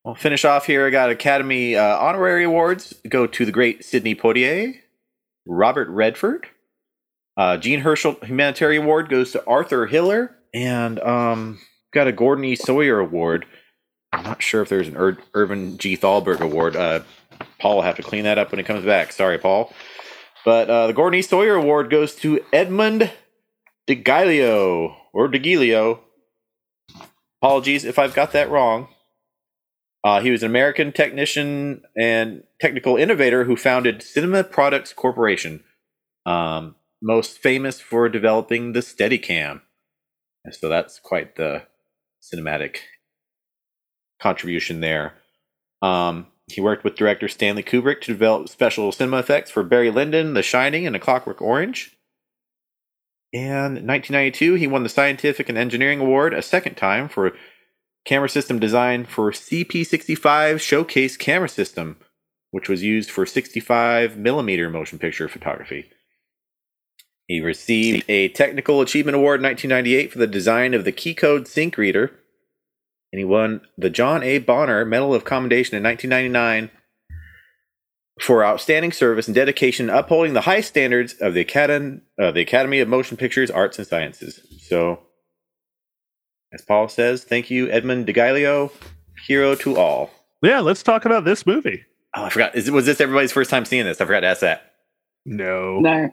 [0.05, 0.87] Well, finish off here.
[0.87, 4.75] I got Academy uh, honorary awards go to the great Sidney Poitier,
[5.47, 6.47] Robert Redford,
[7.37, 11.61] uh, Jean Hersholt Humanitarian Award goes to Arthur Hiller, and um,
[11.93, 12.57] got a Gordon E.
[12.57, 13.47] Sawyer Award.
[14.13, 15.97] I'm not sure if there's an Ir- Irving G.
[15.97, 16.77] Thalberg Award.
[16.77, 17.01] Uh,
[17.59, 19.13] Paul will have to clean that up when he comes back.
[19.13, 19.73] Sorry, Paul.
[20.45, 21.23] But uh, the Gordon E.
[21.23, 23.11] Sawyer Award goes to Edmund
[23.87, 26.01] DeGilio or DeGilio.
[27.43, 28.89] Apologies if I've got that wrong.
[30.03, 35.63] Uh, he was an American technician and technical innovator who founded Cinema Products Corporation.
[36.25, 39.63] Um, most famous for developing the Steadicam.
[40.51, 41.63] So that's quite the
[42.23, 42.79] cinematic
[44.21, 45.15] contribution there.
[45.83, 50.35] Um, he worked with director Stanley Kubrick to develop special cinema effects for Barry Lyndon,
[50.35, 51.97] The Shining, and A Clockwork Orange.
[53.33, 57.33] And in 1992, he won the Scientific and Engineering Award a second time for
[58.05, 61.97] camera system design for CP65 Showscan camera system,
[62.51, 65.91] which was used for 65 millimeter motion picture photography.
[67.27, 71.79] He received a Technical Achievement Award in 1998 for the design of the Keycode Sync
[71.79, 72.11] Reader,
[73.13, 74.39] and he won the John A.
[74.39, 76.71] Bonner Medal of Commendation in 1999
[78.21, 81.43] for outstanding service and dedication upholding the high standards of the
[82.19, 84.41] uh, the Academy of Motion Pictures, Arts, and Sciences.
[84.63, 85.01] So,
[86.53, 88.71] as Paul says, thank you, Edmund DiGiulio,
[89.27, 90.11] hero to all.
[90.43, 91.85] Yeah, let's talk about this movie.
[92.15, 92.55] Oh, I forgot.
[92.57, 94.01] Is, was this everybody's first time seeing this?
[94.01, 94.73] I forgot to ask that.
[95.27, 96.11] No, No,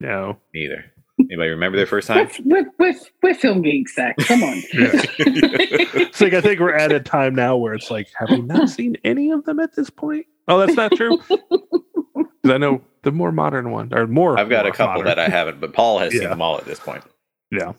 [0.00, 0.36] no.
[0.52, 0.84] Me either.
[1.30, 2.28] Anybody remember their first time?
[2.44, 4.16] we're, we're, we're, we're film geeks, Zach.
[4.18, 4.62] Come on.
[5.20, 8.68] It's like I think we're at a time now where it's like, have we not
[8.68, 10.26] seen any of them at this point?
[10.48, 11.18] Oh, that's not true.
[11.28, 14.38] 'Cause I know the more modern one or more.
[14.38, 15.06] I've got a couple modern.
[15.06, 17.02] that I haven't, but Paul has seen them all at this point.
[17.50, 17.72] Yeah.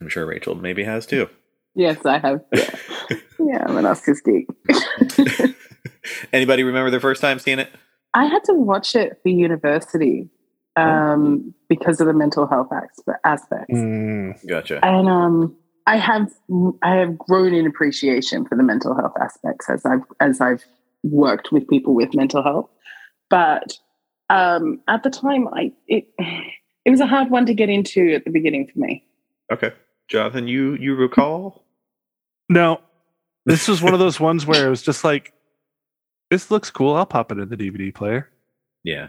[0.00, 1.28] I'm sure Rachael maybe has too.
[1.74, 2.40] yes, I have.
[2.54, 4.46] Yeah, yeah I'm an Oscars geek.
[6.32, 7.70] Anybody remember their first time seeing it?
[8.14, 10.28] I had to watch it for university
[10.76, 12.68] um, because of the mental health
[13.24, 13.72] aspects.
[13.72, 14.84] Mm, Gotcha.
[14.84, 15.56] and um,
[15.86, 16.30] I have
[16.82, 20.64] I have grown in appreciation for the mental health aspects as I've as I've
[21.02, 22.68] worked with people with mental health.
[23.30, 23.78] But
[24.30, 26.08] um, at the time, I it
[26.84, 29.04] it was a hard one to get into at the beginning for me.
[29.52, 29.72] Okay.
[30.08, 31.64] Jonathan, you you recall?
[32.48, 32.80] no,
[33.46, 35.32] this was one of those ones where it was just like,
[36.30, 36.94] this looks cool.
[36.94, 38.28] I'll pop it in the DVD player,
[38.84, 39.08] Yeah.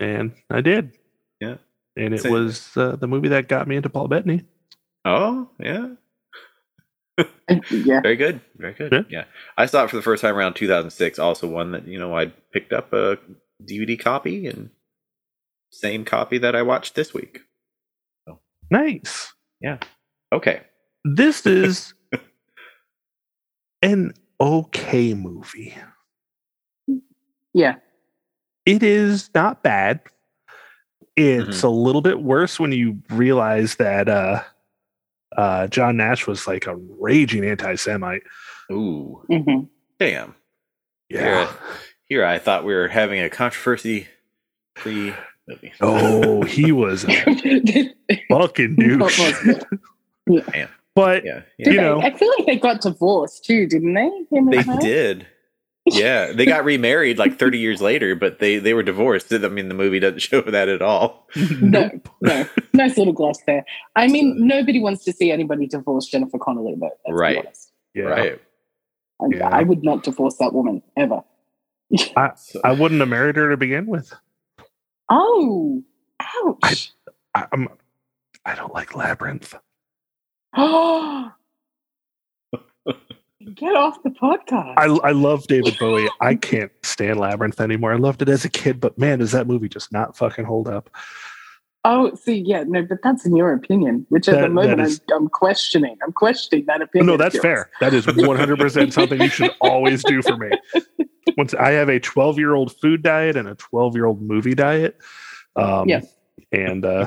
[0.00, 0.92] and I did.
[1.40, 1.56] Yeah.
[1.96, 2.32] and it Same.
[2.32, 4.44] was uh, the movie that got me into Paul Bettany.
[5.04, 5.88] Oh, yeah.
[7.70, 8.40] yeah, Very good.
[8.56, 8.92] Very good.
[8.92, 9.02] Yeah.
[9.08, 9.24] Yeah.
[9.58, 11.18] I saw it for the first time around 2006.
[11.20, 13.18] Also, one that, you know, I picked up a
[13.62, 14.70] DVD copy and
[15.70, 17.40] same copy that I watched this week.
[18.70, 19.33] Nice.
[20.32, 20.62] Okay.
[21.04, 21.94] This is
[23.82, 25.74] an okay movie.
[27.52, 27.76] yeah,
[28.66, 30.00] It is not bad.
[31.16, 31.66] It's Mm-hmm.
[31.66, 34.42] a little bit worse when you realize that uh,
[35.36, 38.22] uh, John Nash was like a raging anti-Semite.
[38.72, 39.22] Ooh.
[39.28, 39.60] hmm
[40.00, 40.34] Damn.
[41.08, 41.52] Yeah.
[42.06, 44.08] Here, I thought we were having a controversy
[44.76, 45.14] free
[45.48, 45.72] movie.
[45.80, 47.12] Oh, he was a
[48.30, 49.20] fucking douche.
[50.96, 51.40] But Yeah.
[51.58, 51.80] Did You yeah.
[51.82, 52.00] know.
[52.00, 54.10] I feel like they got divorced too, didn't they?
[54.30, 54.78] They her?
[54.80, 55.26] did.
[55.86, 59.30] Yeah, they got remarried like 30 years later, but they they were divorced.
[59.34, 61.28] I mean, the movie doesn't show that at all.
[61.60, 61.90] No,
[62.22, 63.64] no, nice little gloss there.
[63.96, 67.42] I mean, nobody wants to see anybody divorce Jennifer Connelly, but let's Right.
[67.92, 68.00] be.
[68.00, 68.04] Yeah.
[68.06, 68.40] Right.
[69.20, 69.48] I, Yeah.
[69.48, 71.22] I would not divorce that woman ever.
[72.36, 74.10] So, I wouldn't have married her to begin with.
[75.08, 75.82] Oh,
[76.20, 76.92] ouch!
[77.34, 77.68] I, I'm
[78.44, 79.54] I don't like Labyrinth.
[80.56, 81.30] Oh,
[83.54, 84.74] get off the podcast.
[84.76, 86.08] I I love David Bowie.
[86.20, 87.92] I can't stand Labyrinth anymore.
[87.92, 90.68] I loved it as a kid, but man, does that movie just not fucking hold
[90.68, 90.90] up?
[91.86, 95.02] oh, see, yeah, no, but that's in your opinion, which at That- the moment is-
[95.12, 95.98] I'm, I'm questioning.
[96.02, 97.06] I'm questioning that opinion.
[97.08, 97.68] no, that's fair.
[97.80, 100.48] That is 100% something you should always do for me.
[101.36, 104.54] Once I have a 12 year old food diet and a 12 year old movie
[104.54, 104.98] diet.
[105.56, 106.00] Um, Yeah.
[106.52, 107.06] And uh,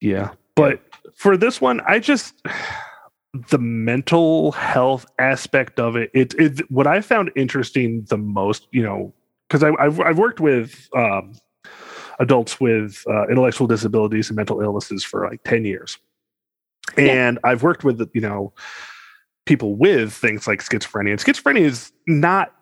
[0.00, 0.82] yeah, but
[1.14, 2.34] for this one, I just
[3.50, 6.10] the mental health aspect of it.
[6.14, 9.14] It, it what I found interesting the most, you know,
[9.48, 11.34] because I've I've worked with um,
[12.18, 15.98] adults with uh, intellectual disabilities and mental illnesses for like 10 years.
[16.96, 17.04] Yeah.
[17.04, 18.52] And I've worked with, you know,
[19.46, 21.12] people with things like schizophrenia.
[21.12, 22.52] And schizophrenia is not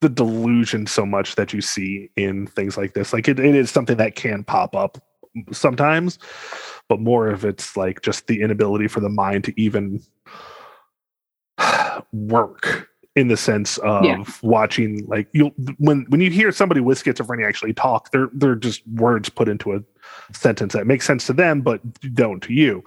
[0.00, 3.12] the delusion so much that you see in things like this.
[3.12, 4.98] Like it, it is something that can pop up
[5.52, 6.18] sometimes,
[6.88, 10.00] but more of it's like just the inability for the mind to even
[12.12, 14.24] work in the sense of Yeah.
[14.42, 18.86] watching like you when when you hear somebody with schizophrenia actually talk they're they're just
[18.94, 19.80] words put into a
[20.32, 21.80] sentence that makes sense to them but
[22.14, 22.82] don't to you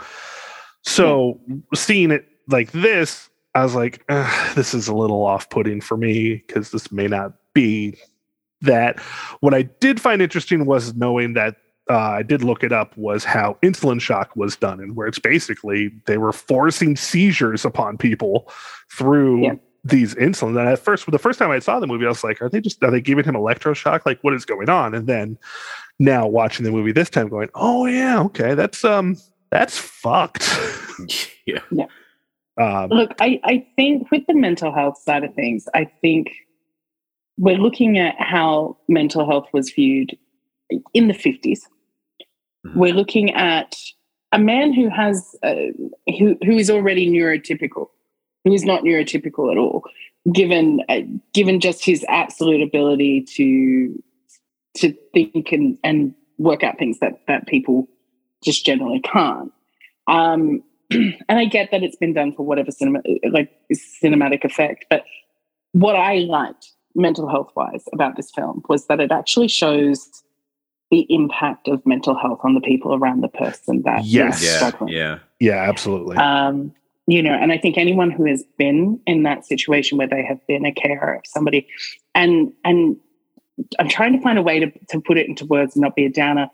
[0.82, 1.40] so
[1.76, 4.06] seeing it like this i was like
[4.56, 7.98] this is a little off-putting for me because this may not be
[8.62, 9.00] that
[9.42, 11.56] what i did find interesting was knowing that
[11.88, 15.20] uh, I did look it up was how insulin shock was done, and where it's
[15.20, 18.52] basically they were forcing seizures upon people
[18.92, 19.54] through Yeah.
[19.84, 20.58] these insulin.
[20.60, 22.60] And at first, the first time I saw the movie, I was like, are they
[22.60, 24.04] just are they giving him electroshock?
[24.04, 24.96] Like, what is going on?
[24.96, 25.38] And then
[26.00, 29.16] now watching the movie this time, going, oh yeah, okay, that's um
[29.52, 30.50] that's fucked.
[31.46, 31.60] yeah.
[32.58, 36.32] Um, Look, I, I think with the mental health side of things, I think
[37.38, 40.18] we're looking at how mental health was viewed
[40.94, 41.60] in the 50s.
[42.66, 42.76] Mhm.
[42.76, 43.76] We're looking at
[44.32, 45.56] a man who has uh,
[46.18, 47.88] who who is already neurotypical,
[48.44, 49.84] who is not neurotypical at all,
[50.34, 51.02] given uh,
[51.34, 54.02] given just his absolute ability to
[54.78, 57.88] to think and, and work out things that that people
[58.44, 59.52] just generally can't.
[60.08, 65.04] Um, and I get that it's been done for whatever cinema like cinematic effect, but
[65.72, 70.24] what I liked mental health wise about this film was that it actually shows
[70.92, 74.44] the impact of mental health on the people around the person that is Yes.
[74.44, 74.58] Yeah.
[74.58, 74.94] struggling.
[74.94, 75.20] Yeah.
[75.40, 76.16] yeah, absolutely.
[76.18, 76.74] Um,
[77.08, 80.40] you know, and I think anyone who has been in that situation where they have
[80.48, 81.68] been a carer of somebody,
[82.16, 82.98] and and
[83.80, 86.06] I'm trying to find a way to to put it into words and not be
[86.06, 86.50] a downer.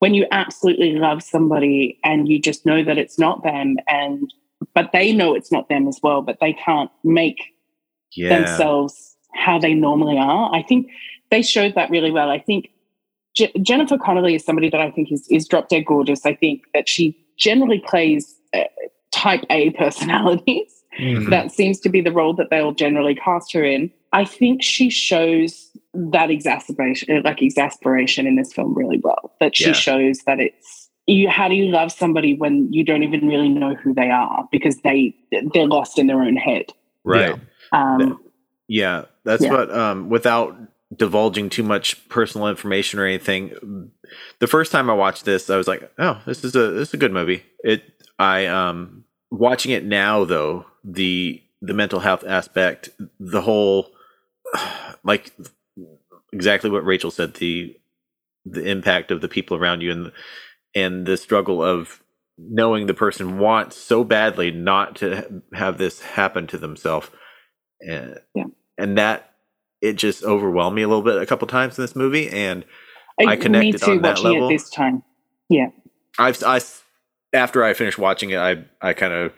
[0.00, 4.32] When you absolutely love somebody and you just know that it's not them, and
[4.74, 7.40] but they know it's not them as well, but they can't make
[8.16, 8.40] Yeah.
[8.40, 10.52] themselves how they normally are.
[10.54, 10.88] I think
[11.30, 12.30] they showed that really well.
[12.30, 12.70] I think
[13.36, 16.26] Je- Jennifer Connelly is somebody that I think is, is drop dead gorgeous.
[16.26, 18.64] I think that she generally plays uh,
[19.12, 20.82] type A personalities.
[20.98, 21.30] Mhm.
[21.30, 23.90] That seems to be the role that they'll generally cast her in.
[24.12, 29.34] I think she shows that exacerbation, uh, like exasperation in this film really well.
[29.40, 29.72] That she Yeah.
[29.72, 31.28] shows that it's you.
[31.28, 34.76] How do you love somebody when you don't even really know who they are because
[34.82, 35.14] they
[35.54, 36.66] they're lost in their own head.
[37.04, 37.36] Right.
[37.72, 38.20] Um,
[38.68, 39.50] Yeah, that's Yeah.
[39.50, 39.70] what.
[39.76, 40.56] Um, without
[40.96, 43.90] divulging too much personal information or anything,
[44.38, 46.94] the first time I watched this, I was like, "Oh, this is a this is
[46.94, 47.82] a good movie." It.
[48.20, 53.90] I um watching it now though the the mental health aspect, the whole
[55.04, 55.32] like
[56.32, 57.76] exactly what Rachael said the
[58.44, 60.12] the impact of the people around you and
[60.74, 62.02] and the struggle of
[62.38, 67.10] knowing the person wants so badly not to have this happen to themselves
[67.80, 68.44] and Yeah.
[68.78, 69.32] and that
[69.82, 72.64] it just overwhelmed me a little bit a couple times in this movie and
[73.26, 74.48] I connected me too, on that level.
[74.48, 75.02] it this time.
[75.50, 75.68] Yeah
[76.18, 76.60] I've I
[77.32, 79.32] after I finished watching it I I kind of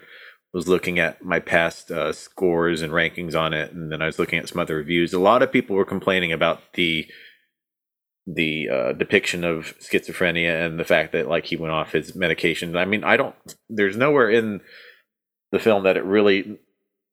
[0.53, 4.19] was looking at my past uh, scores and rankings on it and then I was
[4.19, 7.07] looking at some other reviews a lot of people were complaining about the
[8.27, 12.77] the uh, depiction of schizophrenia and the fact that like he went off his medication
[12.77, 13.35] I mean I don't
[13.69, 14.61] there's nowhere in
[15.51, 16.59] the film that it really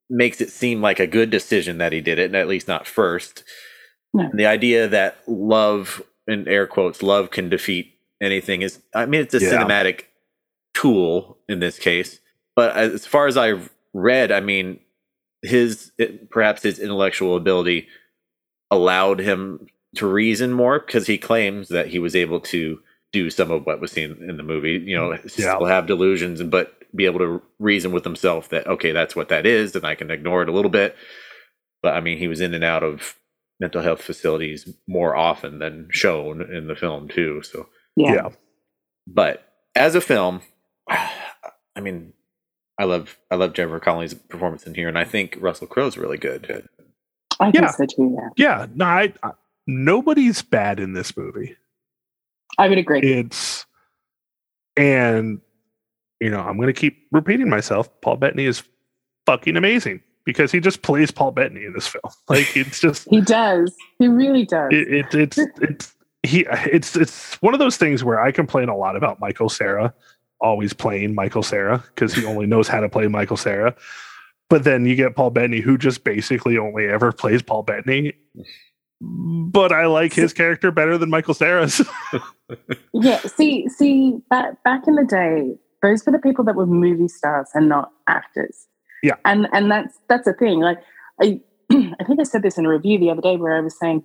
[0.09, 2.87] makes it seem like a good decision that he did it, and at least not
[2.87, 3.43] first.
[4.13, 4.29] No.
[4.33, 9.35] The idea that love, in air quotes, love can defeat anything is, I mean, it's
[9.35, 9.51] a Yeah.
[9.51, 10.05] cinematic
[10.73, 12.19] tool in this case.
[12.55, 14.79] But as far as I've read, I mean,
[15.41, 15.91] his
[16.29, 17.87] perhaps his intellectual ability
[18.71, 22.79] allowed him to reason more because he claims that he was able to
[23.11, 24.83] do some of what was seen in the movie.
[24.85, 28.91] You know, mm, still have delusions but be able to reason with himself that okay,
[28.91, 30.95] that's what that is, and I can ignore it a little bit.
[31.81, 33.15] But I mean, he was in and out of
[33.59, 37.41] mental health facilities more often than shown in the film too.
[37.43, 38.13] So, Yeah.
[38.13, 38.29] yeah.
[39.07, 39.45] but
[39.75, 40.41] as a film,
[40.89, 42.13] I mean,
[42.79, 46.17] I love I love Jennifer Connelly's performance in here, and I think Russell Crowe's really
[46.17, 46.67] good.
[47.39, 47.71] I think Yeah.
[47.71, 48.15] so too.
[48.17, 49.31] Yeah, Yeah, no, I, I
[49.67, 51.55] nobody's bad in this movie.
[52.57, 53.01] I would agree.
[53.01, 53.65] It's
[54.77, 55.41] and
[56.19, 57.89] you know, I'm going to keep repeating myself.
[58.01, 58.63] Paul Bettany is
[59.25, 62.01] fucking amazing because he just plays Paul Bettany in this film.
[62.29, 63.73] Like it's just He does.
[63.99, 64.69] He really does.
[64.71, 68.75] it, it, it's it's he it's it's one of those things where I complain a
[68.75, 69.93] lot about Michael Cera
[70.41, 73.75] always playing Michael Cera because he only knows how to play Michael Cera.
[74.49, 78.13] But then you get Paul Bettany who just basically only ever plays Paul Bettany.
[79.01, 81.81] But I like his character better than Michael Cera's.
[82.93, 83.19] yeah.
[83.19, 87.49] See, see, back back in the day, those were the people that were movie stars
[87.53, 88.67] and not actors.
[89.03, 89.15] Yeah.
[89.23, 90.59] And and that's that's a thing.
[90.59, 90.79] Like
[91.21, 91.39] I
[91.71, 94.03] I think I said this in a review the other day where I was saying,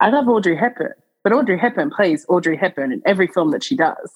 [0.00, 3.76] I love Audrey Hepburn, but Audrey Hepburn plays Audrey Hepburn in every film that she
[3.76, 4.12] does.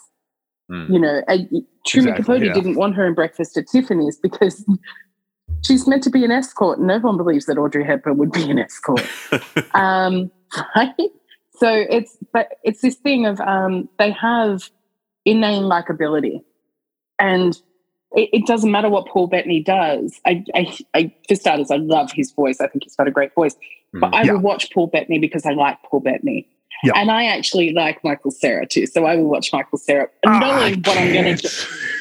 [0.68, 0.92] Hmm.
[0.92, 1.48] You know, I,
[1.86, 2.52] Truman Exactly, Capote yeah.
[2.52, 4.64] didn't want her in Breakfast at Tiffany's because
[5.64, 6.78] she's meant to be an escort.
[6.80, 9.06] No one believes that Audrey Hepburn would be an escort
[9.74, 10.30] um,
[10.76, 10.94] right?
[11.56, 14.70] So it's but it's this thing of um, they have
[15.24, 16.42] innate likability,
[17.18, 17.56] and
[18.12, 20.20] it, it doesn't matter what Paul Bettany does.
[20.26, 22.60] I, I, I, for starters, I love his voice.
[22.60, 23.56] I think he's got a great voice.
[23.92, 24.32] But I Yeah.
[24.34, 26.46] will watch Paul Bettany because I like Paul Bettany.
[26.84, 26.92] Yeah.
[26.96, 30.80] And I actually like Michael Cera too, so I will watch Michael Cera, Ah, knowing
[30.82, 31.48] what I'm going to do.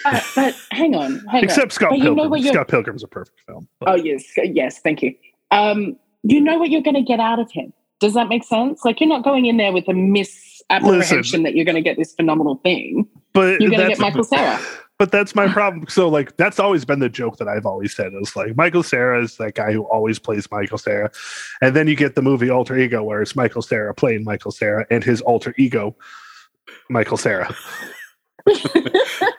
[0.03, 1.43] But, but hang on, hang on.
[1.43, 2.29] Except Scott But you know Pilgrim.
[2.29, 3.67] what you're- Scott Pilgrim's a perfect film.
[3.87, 5.13] Oh yes, yes, thank you.
[5.51, 7.71] um, you know what you're going to get out of him.
[7.99, 8.83] Does that make sense?
[8.85, 11.43] Like you're not going in there with a misapprehension Listen.
[11.43, 13.07] that you're going to get this phenomenal thing.
[13.33, 14.59] But You're going to get Michael Sarah.
[14.99, 15.85] But that's my problem.
[15.89, 19.21] So like that's always been the joke that I've always said is like Michael Cera
[19.23, 21.11] is that guy who always plays Michael Cera.
[21.61, 24.85] And then you get the movie Alter Ego where it's Michael Cera playing Michael Cera
[24.89, 25.95] and his alter ego
[26.89, 27.53] Michael Cera.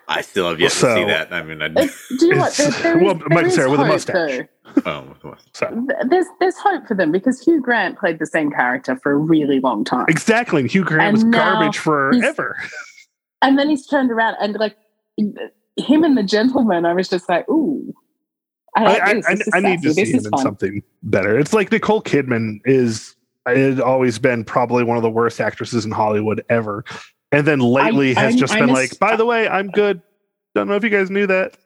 [0.09, 1.33] I still have yet to see that.
[1.33, 2.55] I mean, I, It's- do you know what?
[2.55, 4.47] There, there is, well, there Michael is Cera with a mustache.
[4.85, 5.15] though.
[5.25, 9.13] oh, So There's there's hope for them because Hugh Grant played the same character for
[9.13, 10.61] a really long time, exactly.
[10.63, 12.57] And Hugh Grant And was garbage forever.
[13.43, 14.77] and then he's turned around and like
[15.19, 16.87] him and the gentleman.
[16.87, 17.95] I was just like, ooh.
[18.77, 19.27] I, like I, this.
[19.27, 20.05] I, This I need to sassy.
[20.05, 20.41] see him in fun.
[20.41, 21.39] something better.
[21.39, 23.17] It's like Nicole Kidman is
[23.47, 26.85] had always been probably one of the worst actresses in Hollywood ever.
[27.33, 30.01] And then lately has just been like, by the way, I'm good.
[30.55, 31.57] Don't know if you guys knew that.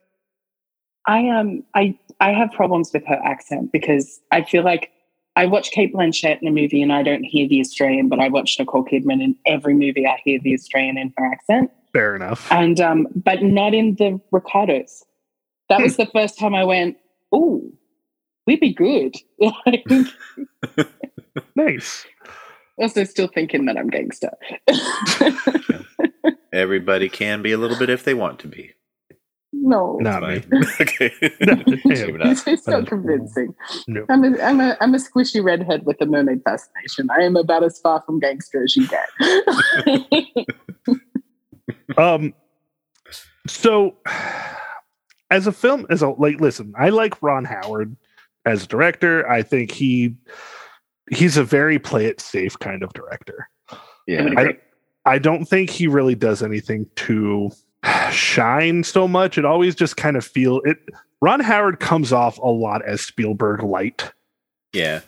[1.06, 4.90] I um I I have problems with her accent because I feel like
[5.34, 8.28] I watch Cate Blanchett in a movie and I don't hear the Australian, but I
[8.28, 12.50] watch Nicole Kidman in every movie I hear the Australian in her accent, Fair enough.
[12.50, 15.04] and um but not in the Ricardos.
[15.68, 16.96] That was the first time I went,
[17.32, 17.62] "Oh,
[18.46, 19.14] we'd be good."
[19.66, 19.84] Like,
[21.56, 22.04] nice.
[22.78, 24.30] also, still thinking that I'm gangster.
[26.52, 28.72] everybody can be a little bit if they want to be.
[29.52, 30.42] no, Not me.
[30.80, 31.10] Okay.
[31.40, 32.26] No, Maybe not.
[32.28, 33.54] it's, it's Uh, not convincing.
[33.86, 34.04] No.
[34.08, 37.08] I'm a, I'm a I'm a squishy redhead with a mermaid fascination.
[37.10, 39.08] I am about as far from gangster as you get.
[41.96, 42.34] Um
[43.46, 43.96] so
[45.30, 47.96] as a film as a like listen, I like Ron Howard
[48.44, 49.28] as a director.
[49.28, 50.14] I think he
[51.10, 53.48] he's a very play it safe kind of director.
[54.06, 54.28] Yeah.
[54.36, 54.58] I,
[55.04, 57.50] I don't think he really does anything to
[58.10, 59.38] shine so much.
[59.38, 60.78] It always just kind of feel it.
[61.20, 64.12] Ron Howard comes off a lot as Spielberg light,
[64.72, 65.00] Yeah.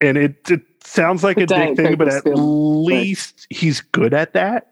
[0.00, 2.44] and it it sounds like The a dick thing, but at Spielberg.
[2.86, 4.68] least he's good at that.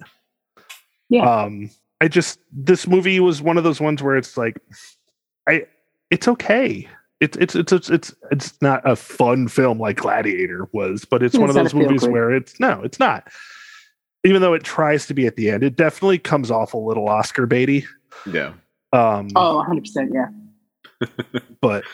[1.10, 1.28] Yeah.
[1.28, 4.58] Um, I just this movie was one of those ones where it's like,
[5.46, 5.66] I
[6.10, 6.88] it's okay.
[7.20, 11.34] It's it's it's it's it's it's not a fun film like Gladiator was, but it's
[11.34, 12.12] It's one of those movies good.
[12.12, 13.28] where it's no, it's not.
[14.24, 17.08] Even though it tries to be at the end, it definitely comes off a little
[17.08, 17.84] Oscar baity.
[18.30, 18.52] Yeah.
[18.92, 21.08] Um, oh, 100 percent, yeah.
[21.60, 21.84] but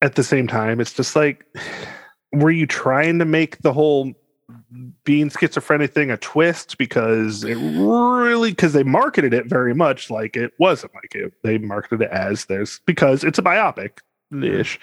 [0.00, 1.44] at the same time, it's just like,
[2.32, 4.12] were you trying to make the whole
[5.04, 10.36] being schizophrenic thing a twist because it really because they marketed it very much like
[10.36, 11.34] it wasn't like it.
[11.42, 13.98] They marketed it as there's because it's a biopic
[14.32, 14.44] mm-hmm.
[14.44, 14.80] ish.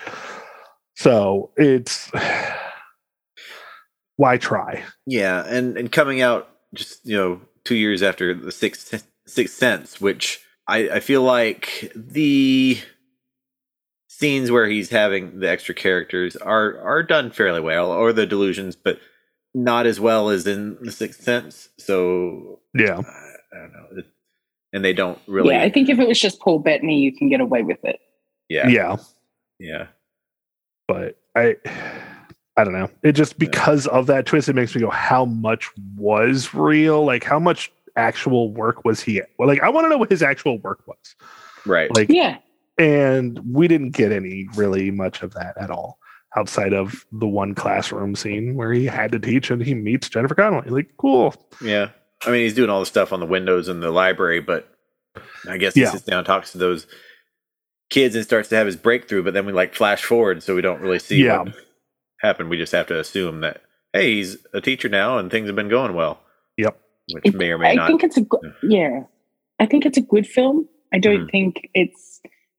[0.96, 2.12] So it's
[4.18, 4.84] why try?
[5.06, 10.00] Yeah, and and coming out just you know two years after the Sixth Sixth Sense,
[10.00, 12.80] which I I feel like the
[14.08, 18.76] scenes where he's having the extra characters are are done fairly well, or the delusions,
[18.76, 19.00] but
[19.56, 21.70] not as well as in the Sixth Sense.
[21.80, 23.00] So Yeah.
[23.00, 24.06] I, I don't know, it,
[24.74, 25.56] and they don't really.
[25.56, 28.00] Yeah, I think if it was just Paul Bettany, you can get away with it.
[28.50, 28.98] yeah, Yeah.
[29.60, 29.88] yeah,
[30.88, 31.56] but I
[32.58, 32.90] I don't know.
[33.04, 37.04] It just because of that twist, it makes me go, how much was real?
[37.06, 40.22] Like how much actual work was he well, like I want to know what his
[40.22, 41.16] actual work was.
[41.66, 41.94] right.
[41.96, 42.38] Like Yeah,
[42.78, 45.98] and we didn't get any really much of that at all
[46.36, 50.36] outside of the one classroom scene where he had to teach and he meets Jennifer
[50.36, 50.70] Connelly.
[50.70, 51.34] Like, cool.
[51.62, 51.90] Yeah.
[52.26, 54.68] I mean, he's doing all the stuff on the windows in the library, but
[55.48, 55.92] I guess he Yeah.
[55.92, 56.88] sits down and talks to those
[57.90, 60.62] kids and starts to have his breakthrough, but then we like flash forward so we
[60.62, 61.40] don't really see Yeah.
[61.44, 61.54] what
[62.22, 62.50] happened.
[62.50, 63.62] We just have to assume that,
[63.94, 66.20] hey, he's a teacher now and things have been going well,
[66.58, 66.78] Yep.
[67.14, 67.88] which It- may or may I not.
[67.88, 68.42] think it's a good.
[68.64, 69.04] Yeah,
[69.60, 70.68] I think it's a good film.
[70.94, 71.32] I don't Mhm.
[71.32, 72.15] think it's.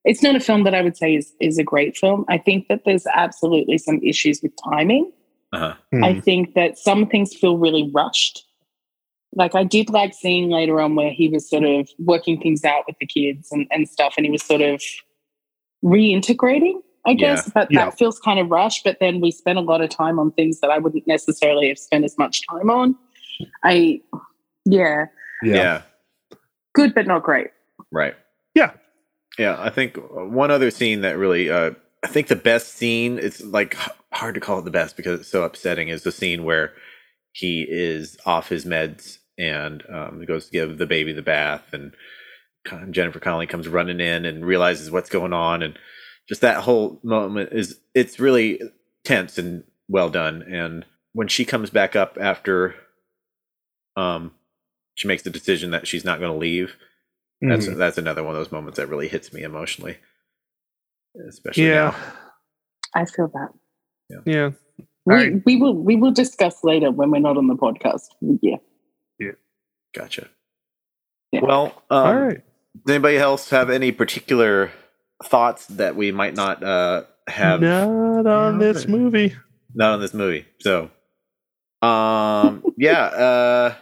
[0.06, 2.24] It's not a film that I would say is is a great film.
[2.28, 5.12] I think that there's absolutely some issues with timing.
[5.52, 5.74] uh-huh.
[6.02, 6.20] I Hmm.
[6.20, 8.44] think that some things feel really rushed.
[9.34, 12.84] Like I did like seeing later on where he was sort of working things out
[12.86, 14.80] with the kids and, and stuff, and he was sort of
[15.84, 17.50] reintegrating, I guess.
[17.52, 17.86] But Yeah.
[17.86, 18.82] that feels kind of rushed.
[18.84, 21.78] But then we spent a lot of time on things that I wouldn't necessarily have
[21.78, 22.96] spent as much time on.
[23.62, 24.00] I,
[24.64, 25.06] yeah,
[25.42, 25.54] yeah.
[25.54, 25.82] yeah.
[26.74, 27.48] good but not great.
[27.92, 28.14] Right.
[28.54, 28.72] Yeah.
[29.38, 29.56] Yeah.
[29.58, 31.72] I think one other scene that really, uh,
[32.04, 33.76] I think the best scene, it's like
[34.12, 36.72] hard to call it the best because it's so upsetting, is the scene where
[37.32, 41.72] he is off his meds and um, goes to give the baby the bath.
[41.72, 41.92] And
[42.92, 45.62] Jennifer Connelly comes running in and realizes what's going on.
[45.62, 45.78] And
[46.28, 48.60] just that whole moment is, it's really
[49.04, 50.42] tense and well done.
[50.42, 52.74] And when she comes back up after
[53.96, 54.32] um,
[54.94, 56.76] she makes the decision that she's not going to leave,
[57.40, 57.76] that's Mhm.
[57.76, 59.98] that's another one of those moments that really hits me emotionally,
[61.28, 61.90] especially yeah.
[61.90, 61.94] now.
[62.94, 63.50] I feel that.
[64.26, 64.50] Yeah.
[65.06, 65.42] We, Alright.
[65.46, 68.08] we will we will discuss later when we're not on the podcast.
[68.42, 68.56] Yeah.
[69.18, 69.32] Yeah.
[69.94, 70.28] Gotcha.
[71.32, 71.40] Yeah.
[71.42, 72.42] Well, um, All right.
[72.86, 74.70] does anybody else have any particular
[75.24, 79.34] thoughts that we might not uh, have Not on Yeah, this movie.
[79.74, 80.46] not on this movie?
[80.60, 80.90] So,
[81.82, 83.74] um, yeah, uh,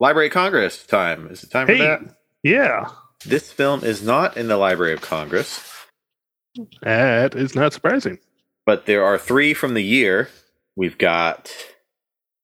[0.00, 1.28] Library of Congress time.
[1.28, 2.00] Is it time for that?
[2.46, 2.90] Yeah.
[3.24, 5.68] This film is not in the Library of Congress,
[6.82, 8.18] That is not surprising.
[8.64, 10.28] but there are three from the year.
[10.76, 11.52] We've got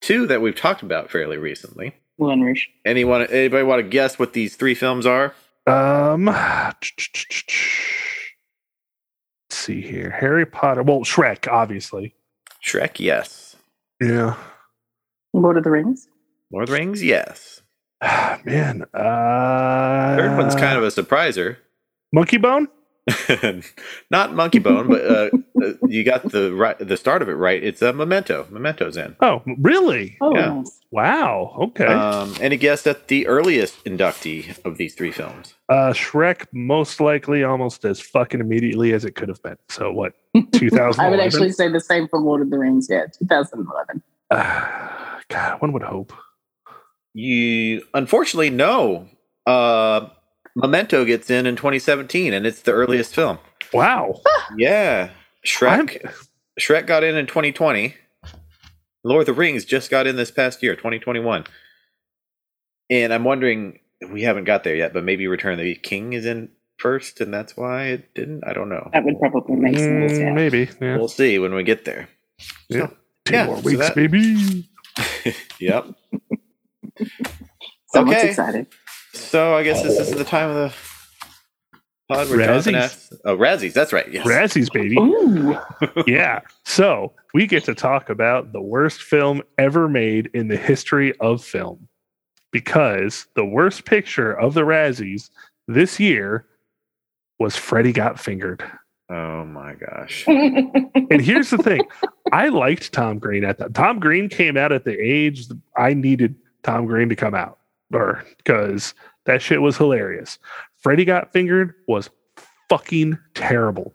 [0.00, 1.94] two that we've talked about fairly recently.
[2.18, 2.64] Moulin Rouge.
[2.84, 5.34] Anyone, anybody want to guess what these three films are?
[5.68, 6.90] Um, let's
[9.50, 10.10] see here.
[10.10, 10.82] Harry Potter.
[10.82, 12.14] Well, Shrek, obviously.
[12.66, 13.54] Shrek, yes.
[14.00, 14.34] Yeah.
[15.32, 16.08] Lord of the Rings.
[16.52, 17.61] Lord of the Rings, yes.
[18.44, 18.82] Man.
[18.92, 21.56] Uh, Third one's kind of a surpriser.
[22.12, 22.68] Monkey Bone.
[24.10, 25.30] Not Monkey Bone, but uh,
[25.60, 27.62] uh, you got the right, the start of it right.
[27.62, 28.46] It's a Memento.
[28.50, 29.16] Memento's in.
[29.20, 30.16] Oh, really?
[30.20, 30.54] Oh, Yeah.
[30.54, 30.78] nice.
[30.92, 31.56] Wow.
[31.60, 31.86] Okay.
[31.86, 35.54] Um, any guess at the earliest inductee of these three films?
[35.68, 39.56] uh, Shrek, most likely, almost as fucking immediately as it could have been.
[39.68, 40.12] So what?
[40.52, 41.04] Two thousand.
[41.04, 42.86] I would actually say the same for Lord of the Rings.
[42.90, 44.02] Yeah, 2011.
[44.30, 46.12] Uh, God, one would hope.
[47.14, 49.08] You unfortunately no.
[49.46, 50.08] Uh,
[50.56, 53.38] Memento gets in in 2017, and it's the earliest film.
[53.72, 54.20] Wow.
[54.56, 55.10] Yeah,
[55.46, 56.12] Shrek.
[56.60, 57.94] Shrek got in in 2020.
[59.04, 61.44] Lord of the Rings just got in this past year, 2021.
[62.90, 66.26] And I'm wondering, we haven't got there yet, but maybe Return of the King is
[66.26, 68.44] in first, and that's why it didn't.
[68.46, 68.90] I don't know.
[68.92, 70.12] That would probably make sense.
[70.12, 70.32] Mm, Yeah.
[70.34, 70.68] maybe.
[70.80, 70.96] Yeah.
[70.98, 72.08] We'll see when we get there.
[72.68, 72.88] Yeah.
[73.24, 74.68] Two yeah, more so weeks, that- baby.
[75.60, 75.86] Yep.
[77.94, 78.28] Someone's Okay.
[78.30, 78.66] excited.
[79.14, 80.74] So I guess this is the time of the
[82.08, 82.78] pod where Jonathan Razzies.
[82.78, 83.12] asks.
[83.24, 83.72] Oh, Razzies.
[83.74, 84.10] That's right.
[84.10, 84.26] Yes.
[84.26, 84.96] Razzies, baby.
[84.98, 85.56] Ooh.
[86.06, 86.40] yeah.
[86.64, 91.44] So we get to talk about the worst film ever made in the history of
[91.44, 91.88] film
[92.52, 95.28] because the worst picture of the Razzies
[95.68, 96.46] this year
[97.38, 98.64] was Freddy Got Fingered.
[99.10, 100.24] Oh my gosh.
[101.10, 101.82] And here's the thing
[102.32, 103.74] I liked Tom Green at that.
[103.74, 105.44] Tom Green came out at the age
[105.76, 107.58] I needed Tom Green to come out,
[107.92, 108.94] or because
[109.26, 110.38] that shit was hilarious.
[110.78, 112.10] Freddy Got Fingered was
[112.68, 113.94] fucking terrible.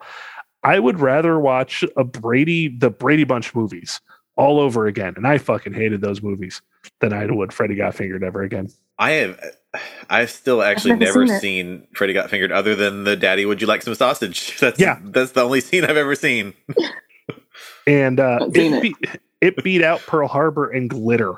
[0.64, 4.02] I would rather watch a Brady, the Brady Bunch movies
[4.36, 5.14] all over again.
[5.18, 6.62] And I fucking hated those movies
[7.02, 8.70] than I would Freddy Got Fingered ever again.
[9.00, 9.40] I have.
[10.10, 11.88] I've still actually never never seen seen.
[11.94, 14.58] Freddy Got Fingered other than the Daddy, would you like some sausage?
[14.60, 15.00] That's Yeah.
[15.04, 16.54] That's the only scene I've ever seen.
[17.86, 18.82] And uh, I've seen it, it.
[18.82, 18.96] beat,
[19.42, 21.36] it beat out Pearl Harbor and Glitter.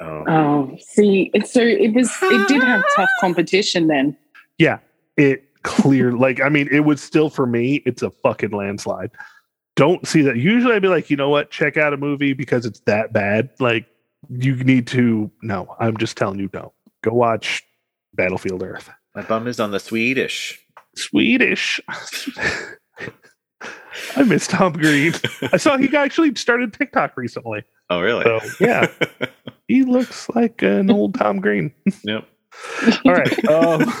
[0.00, 0.24] Oh.
[0.28, 2.10] oh, see, so it was.
[2.22, 4.16] It did have tough competition then.
[4.58, 4.78] Yeah,
[5.16, 9.10] it clear like I mean, it would still for me, it's a fucking landslide.
[9.76, 10.36] Don't see that.
[10.36, 13.50] Usually I'd be like, you know what, check out a movie because it's that bad.
[13.60, 13.86] Like
[14.28, 16.72] you need to no, I'm just telling you no.
[17.02, 17.62] Go watch
[18.14, 18.90] Battlefield Earth.
[19.14, 20.58] My bum is on the Swedish.
[20.96, 21.80] Swedish.
[24.16, 25.14] I miss Tom Green.
[25.52, 27.64] I saw he actually started TikTok recently.
[27.90, 28.24] Oh, really?
[28.24, 28.86] So yeah,
[29.70, 31.72] he looks like an old Tom Green.
[32.04, 32.26] yep.
[33.04, 33.44] All right.
[33.48, 33.92] Um,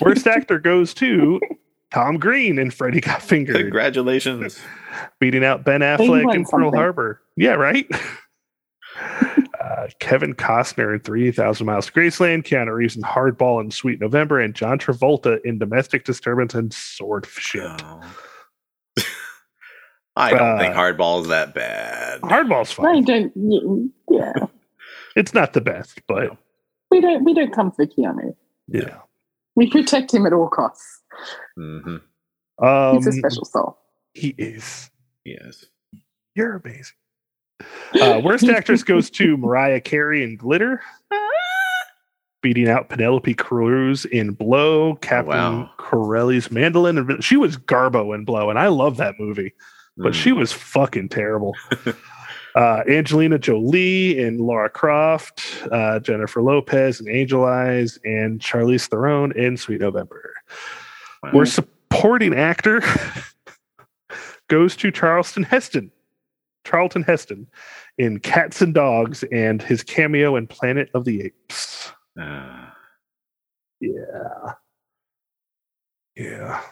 [0.00, 1.40] worst actor goes to
[1.94, 4.58] Tom Green and Freddy Got Fingered, Congratulations.
[5.20, 6.72] beating out Ben Affleck won in Pearl.
[6.72, 7.20] Harbor.
[7.36, 7.86] Yeah, right.
[9.00, 14.40] uh, Kevin Costner in 3,000 Miles to Graceland, Keanu Reeves in Hardball and Sweet November,
[14.40, 17.56] and John Travolta in Domestic Disturbance and Swordfish.
[17.60, 18.00] Oh.
[20.18, 22.22] I don't Uh, think Hardball is that bad.
[22.22, 22.86] Hardball's fine.
[22.86, 23.04] I fine.
[23.04, 23.32] don't.
[23.36, 23.88] y-
[24.18, 24.46] Yeah,
[25.16, 26.36] It's not the best, but
[26.90, 27.24] we don't.
[27.24, 28.34] We don't come for Keanu.
[28.68, 28.98] yeah.
[29.56, 31.02] We protect him at all costs.
[31.56, 31.96] hmm
[32.62, 33.78] Um, He's a special soul.
[34.12, 34.90] He is.
[35.24, 35.64] Yes.
[36.34, 36.94] You're amazing.
[38.00, 40.82] Uh, worst actress goes to Mariah Carey in Glitter,
[42.42, 45.70] beating out Penelope Cruz in Blow, Captain wow.
[45.78, 46.98] Corelli's Mandolin.
[46.98, 49.54] and She was Garbo in Blow, and I love that movie,
[49.96, 50.14] but Mm.
[50.14, 51.54] she was fucking terrible.
[52.56, 59.32] uh, Angelina Jolie and Laura Croft, uh, Jennifer Lopez and Angel Eyes, and Charlize Theron
[59.32, 60.34] in Sweet November.
[61.22, 61.30] Wow.
[61.34, 62.82] Worst supporting actor
[64.48, 65.92] goes to Charleston Heston.
[66.64, 67.46] Charlton Heston
[67.98, 71.92] in Cats and Dogs and his cameo in Planet of the Apes.
[72.20, 72.66] Uh,
[73.80, 74.52] Yeah.
[76.16, 76.62] Yeah.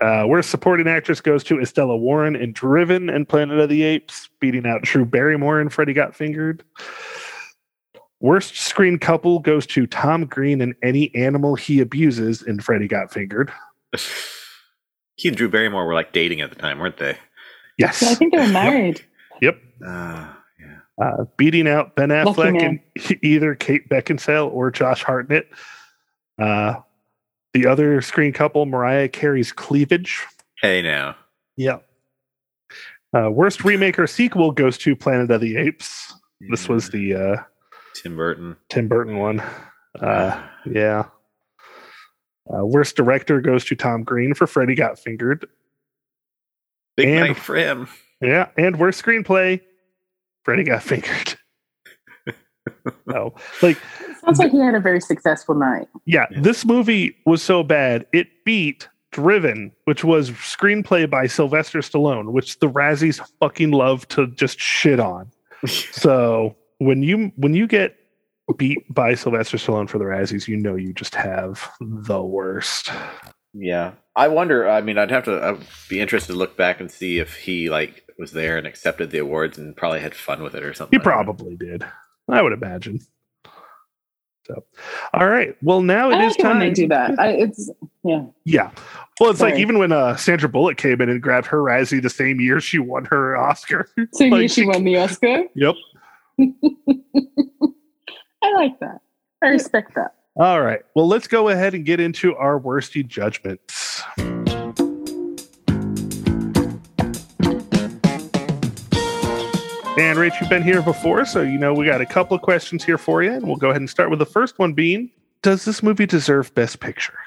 [0.00, 4.28] Uh, worst supporting actress goes to Estella Warren in Driven and Planet of the Apes,
[4.40, 6.62] beating out Drew Barrymore in Freddy Got Fingered.
[8.20, 13.12] Worst screen couple goes to Tom Green and any animal he abuses in Freddy Got
[13.12, 13.52] Fingered.
[15.16, 17.16] he and Drew Barrymore were like dating at the time, weren't they?
[17.76, 18.02] Yes.
[18.02, 19.04] Yeah, I think they were married.
[19.40, 19.56] Yep.
[19.86, 20.78] Uh, yeah.
[21.00, 22.80] Uh, beating out Ben Affleck and
[23.22, 25.48] either Kate Beckinsale or Josh Hartnett.
[26.40, 26.76] Uh,
[27.58, 30.24] the other screen couple, Mariah Carey's cleavage.
[30.62, 31.16] Hey now.
[31.56, 31.84] Yep.
[33.16, 36.14] Uh, worst remake or sequel goes to Planet of the Apes.
[36.50, 37.36] This was the uh,
[37.94, 38.56] Tim Burton.
[38.68, 39.42] Tim Burton one.
[40.00, 40.40] Uh,
[40.70, 41.06] yeah.
[42.52, 45.46] Uh, worst director goes to Tom Green for Freddy Got Fingered.
[46.96, 47.88] Big and- night for him.
[48.20, 49.60] Yeah, and worst screenplay,
[50.44, 51.38] Freddy Got Fingered.
[53.06, 53.78] No, like
[54.24, 55.88] Sounds like he had a very successful night.
[56.04, 56.40] yeah, Yeah.
[56.40, 62.58] this movie was so bad it beat Driven, which was screenplay by Sylvester Stallone, which
[62.58, 65.30] the Razzies fucking love to just shit on.
[65.66, 67.96] So when you when you get
[68.56, 72.90] beat by Sylvester Stallone for the Razzies, you know you just have the worst.
[73.54, 73.92] yeah.
[74.14, 74.68] I wonder.
[74.68, 75.58] I mean, I'd have to I'd
[75.88, 79.18] be interested to look back and see if he like was there and accepted the
[79.18, 80.98] awards and probably had fun with it or something.
[80.98, 81.84] He probably did.
[82.28, 83.00] I would imagine.
[84.46, 84.64] So,
[85.12, 85.54] all right.
[85.62, 86.60] Well, now it I is like it when time.
[86.60, 87.14] they do that.
[87.18, 87.70] I, it's
[88.02, 88.24] yeah.
[88.44, 88.70] Yeah.
[89.20, 92.08] Well, it's like even when uh, Sandra Bullock came in and grabbed her Razzie the
[92.08, 93.88] same year she won her Oscar.
[94.12, 95.44] So Like, you she won the Oscar.
[95.54, 95.74] Yep.
[98.42, 99.00] I like that.
[99.42, 100.14] I respect that.
[100.36, 100.80] All right.
[100.94, 104.02] Well, let's go ahead and get into our worsty judgments.
[109.98, 112.84] And Rach, you've been here before, so you know we got a couple of questions
[112.84, 115.10] here for you, and we'll go ahead and start with the first one being:
[115.42, 117.18] Does this movie deserve Best Picture?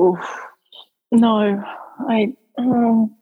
[0.00, 0.20] Oof.
[1.10, 1.60] No,
[2.08, 3.16] I um,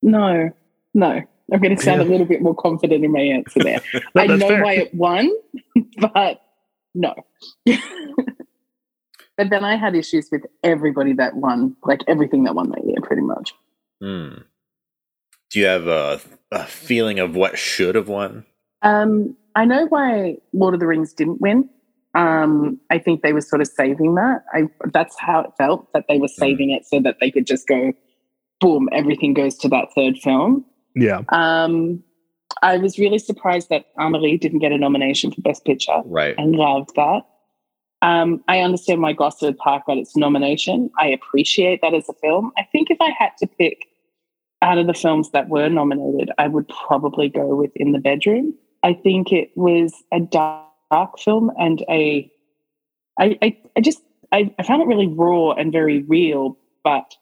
[0.00, 0.50] no,
[0.94, 1.20] no.
[1.52, 3.80] I'm going to sound a little bit more confident in my answer there.
[4.14, 4.62] No, I know fair.
[4.62, 5.30] why it won,
[5.98, 6.40] but
[6.94, 7.14] no.
[7.66, 7.76] but
[9.50, 13.22] then I had issues with everybody that won, like everything that won that year, pretty
[13.22, 13.52] much.
[14.00, 14.28] Hmm.
[15.50, 16.20] Do you have a,
[16.50, 18.44] a feeling of what should have won?
[18.82, 21.68] Um, I know why Lord of the Rings didn't win.
[22.14, 24.44] Um, I think they were sort of saving that.
[24.52, 27.68] I that's how it felt that they were saving it so that they could just
[27.68, 27.92] go,
[28.60, 30.64] boom, everything goes to that third film.
[30.94, 31.22] Yeah.
[31.28, 32.02] Um,
[32.62, 36.02] I was really surprised that Amelie didn't get a nomination for Best Picture.
[36.06, 36.34] Right.
[36.38, 37.22] and loved that.
[38.00, 40.90] Um, I understand why Gosford Park got its nomination.
[40.98, 42.52] I appreciate that as a film.
[42.56, 43.86] I think if I had to pick
[44.62, 48.54] out of the films that were nominated, I would probably go with In the Bedroom.
[48.82, 50.66] I think it was a dark,
[51.18, 52.30] film and a.
[53.20, 54.00] I, I, I just
[54.32, 57.14] I, I found it really raw and very real, but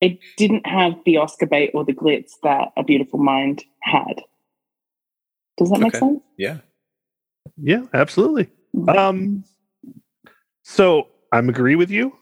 [0.00, 4.22] it didn't have the Oscar bait or the glitz that A Beautiful Mind had.
[5.56, 5.98] Does that make Okay.
[6.00, 6.20] sense?
[6.36, 6.58] Yeah.
[7.56, 8.50] Yeah, absolutely.
[8.88, 9.44] Um,
[10.64, 12.12] so I'm agree with you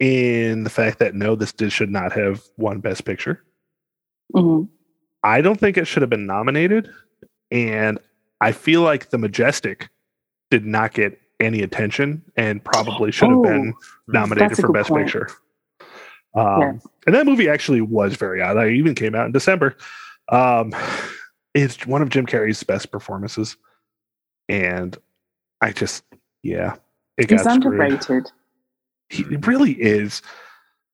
[0.00, 3.44] in the fact that no, this did, should not have won Best Picture.
[4.34, 4.68] Mhm.
[5.22, 6.90] I don't think it should have been nominated,
[7.50, 7.98] and
[8.40, 9.88] I feel like The Majestic
[10.50, 13.74] did not get any attention and probably should have Oh, been
[14.08, 15.04] nominated for Best point.
[15.06, 15.28] Picture.
[16.34, 16.80] Um.
[17.06, 18.56] And that movie actually was very odd.
[18.56, 19.76] I even came out in December.
[20.30, 20.72] Um,
[21.54, 23.56] it's one of Jim Carrey's best performances,
[24.48, 24.96] and
[25.60, 26.04] I just,
[26.42, 26.76] yeah,
[27.18, 27.74] it He's got screwed.
[27.80, 28.30] underrated.
[29.10, 30.22] He really is,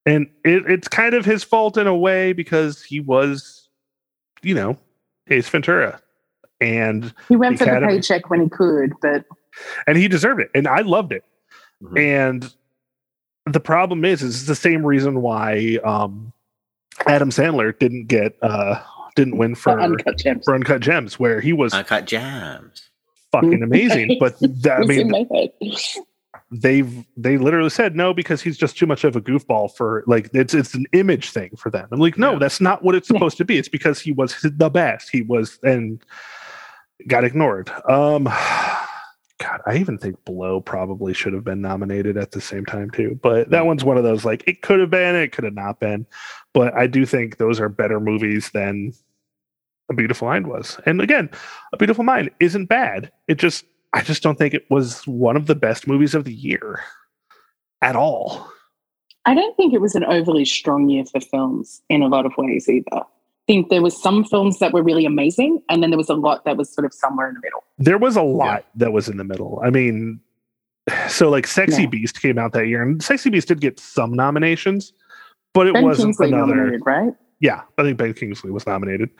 [0.08, 3.68] and it, it's kind of his fault in a way because he was,
[4.42, 4.78] you know,
[5.28, 6.00] Ace Ventura,
[6.60, 7.92] and He went The for the Academy.
[7.94, 9.24] paycheck when he could, but
[9.86, 11.24] and he deserved it, and I loved it.
[11.82, 11.98] Mhm.
[11.98, 12.54] And
[13.52, 16.32] the problem is, is it's the same reason why um,
[17.06, 18.80] Adam Sandler didn't get uh,
[19.16, 20.44] didn't win for for uncut gems.
[20.44, 22.88] for Uncut Gems, where he was Uncut gems,
[23.32, 24.16] fucking amazing.
[24.20, 25.52] But that, I It's in mean, my head.
[26.50, 30.30] They've they literally said no because he's just too much of a goofball for like
[30.32, 31.86] it's it's an image thing for them.
[31.92, 32.38] I'm like, no, Yeah.
[32.38, 33.58] that's not what it's supposed to be.
[33.58, 35.10] It's because he was the best.
[35.10, 36.02] He was and
[37.06, 37.70] got ignored.
[37.88, 38.28] Um
[39.40, 43.20] God, I even think Blow probably should have been nominated at the same time too.
[43.22, 45.78] But that one's one of those like it could have been, it could have not
[45.78, 46.06] been.
[46.54, 48.92] But I do think those are better movies than
[49.90, 50.80] A Beautiful Mind was.
[50.86, 51.30] And again,
[51.72, 53.12] A Beautiful Mind isn't bad.
[53.28, 56.32] It just I just don't think it was one of the best movies of the
[56.34, 56.80] year
[57.82, 58.50] at all.
[59.24, 62.32] I don't think it was an overly strong year for films in a lot of
[62.38, 62.86] ways either.
[62.92, 63.02] I
[63.46, 66.44] think there was some films that were really amazing, and then there was a lot
[66.44, 67.64] that was sort of somewhere in the middle.
[67.78, 69.60] There was a lot that was in the middle.
[69.64, 70.20] I mean,
[71.08, 71.88] so like Sexy Yeah.
[71.88, 74.92] Beast came out that year, and Sexy Beast did get some nominations,
[75.54, 76.54] but it Ben wasn't Kingsley another.
[76.54, 77.12] nominated, right?
[77.40, 79.10] Yeah, I think Ben Kingsley was nominated.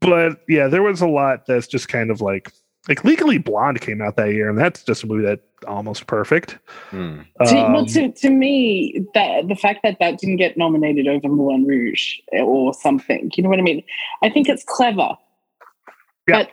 [0.00, 2.52] But yeah, there was a lot that's just kind of like
[2.88, 6.58] like Legally Blonde came out that year, and that's just a movie that almost perfect.
[6.90, 7.20] Hmm.
[7.44, 11.28] to, well, Um, to, to me, that the fact that that didn't get nominated over
[11.28, 13.82] Moulin Rouge or something, you know what I mean?
[14.22, 15.10] I think it's clever,
[16.28, 16.44] Yeah.
[16.44, 16.50] but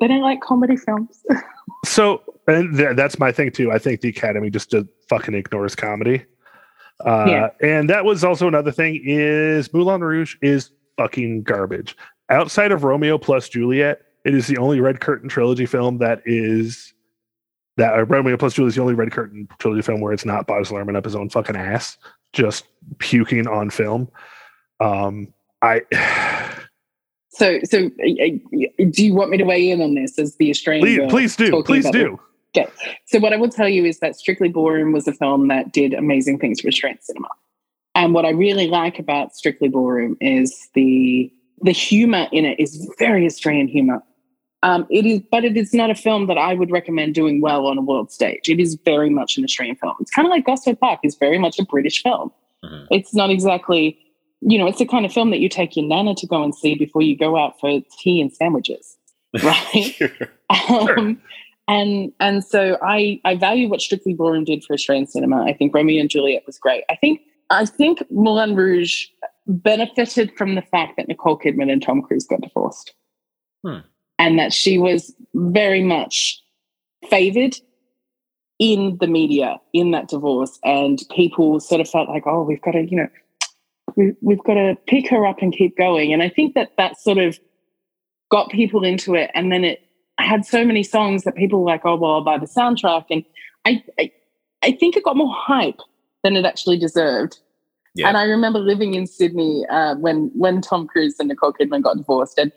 [0.00, 1.22] they don't like comedy films.
[1.84, 3.70] So, and th- that's my thing too.
[3.70, 6.24] I think the Academy just uh, fucking ignores comedy.
[7.04, 7.48] Uh, Yeah.
[7.62, 11.96] And that was also another thing is Moulin Rouge is fucking garbage.
[12.28, 16.92] Outside of Romeo plus Juliet, it is the only Red Curtain trilogy film that is
[17.76, 20.46] that uh, Romeo plus Juliet is the only Red Curtain trilogy film where it's not
[20.46, 21.96] Baz Luhrmann up his own fucking ass,
[22.32, 22.64] just
[22.98, 24.08] puking on film.
[24.80, 25.82] Um, I
[27.28, 31.08] So, so uh, do you want me to weigh in on this as the Australian?
[31.10, 32.18] please, please do, please do.
[33.04, 35.92] So what I will tell you is that Strictly Ballroom was a film that did
[35.92, 37.28] amazing things for Australian cinema.
[37.94, 41.30] And what I really like about Strictly Ballroom is the
[41.62, 44.02] the humor in it is very Australian humor.
[44.62, 47.66] Um, it is, but it is not a film that I would recommend doing well
[47.66, 48.48] on a world stage.
[48.48, 49.94] It is very much an Australian film.
[50.00, 52.32] It's kind of like Gosford Park is very much a British film.
[52.64, 52.86] Mhm.
[52.90, 53.98] It's not exactly,
[54.40, 56.54] you know, it's the kind of film that you take your nana to go and
[56.54, 58.96] see before you go out for tea and sandwiches,
[59.42, 59.94] right?
[60.70, 61.20] Um,
[61.68, 65.44] and and so I I value what Strictly Ballroom did for Australian cinema.
[65.44, 66.84] I think Romeo and Juliet was great.
[66.88, 69.06] I think I think Moulin Rouge
[69.46, 72.94] benefited from the fact that Nicole Kidman and Tom Cruise got divorced,
[73.64, 73.78] Hmm.
[74.18, 76.40] And that she was very much
[77.08, 77.56] favored
[78.58, 82.72] in the media in that divorce, and people sort of felt like, oh, we've got
[82.72, 83.08] to you know.
[83.94, 86.12] We, we've got to pick her up and keep going.
[86.12, 87.38] And I think that that sort of
[88.30, 89.30] got people into it.
[89.32, 89.88] And then it
[90.18, 93.06] had so many songs that people were like, oh, well, I'll buy the soundtrack.
[93.10, 93.24] And
[93.64, 94.12] I, I,
[94.62, 95.80] I think it got more hype
[96.24, 97.38] than it actually deserved.
[97.94, 98.08] Yeah.
[98.08, 101.96] And I remember living in Sydney uh, when when Tom Cruise and Nicole Kidman got
[101.96, 102.38] divorced.
[102.38, 102.52] And,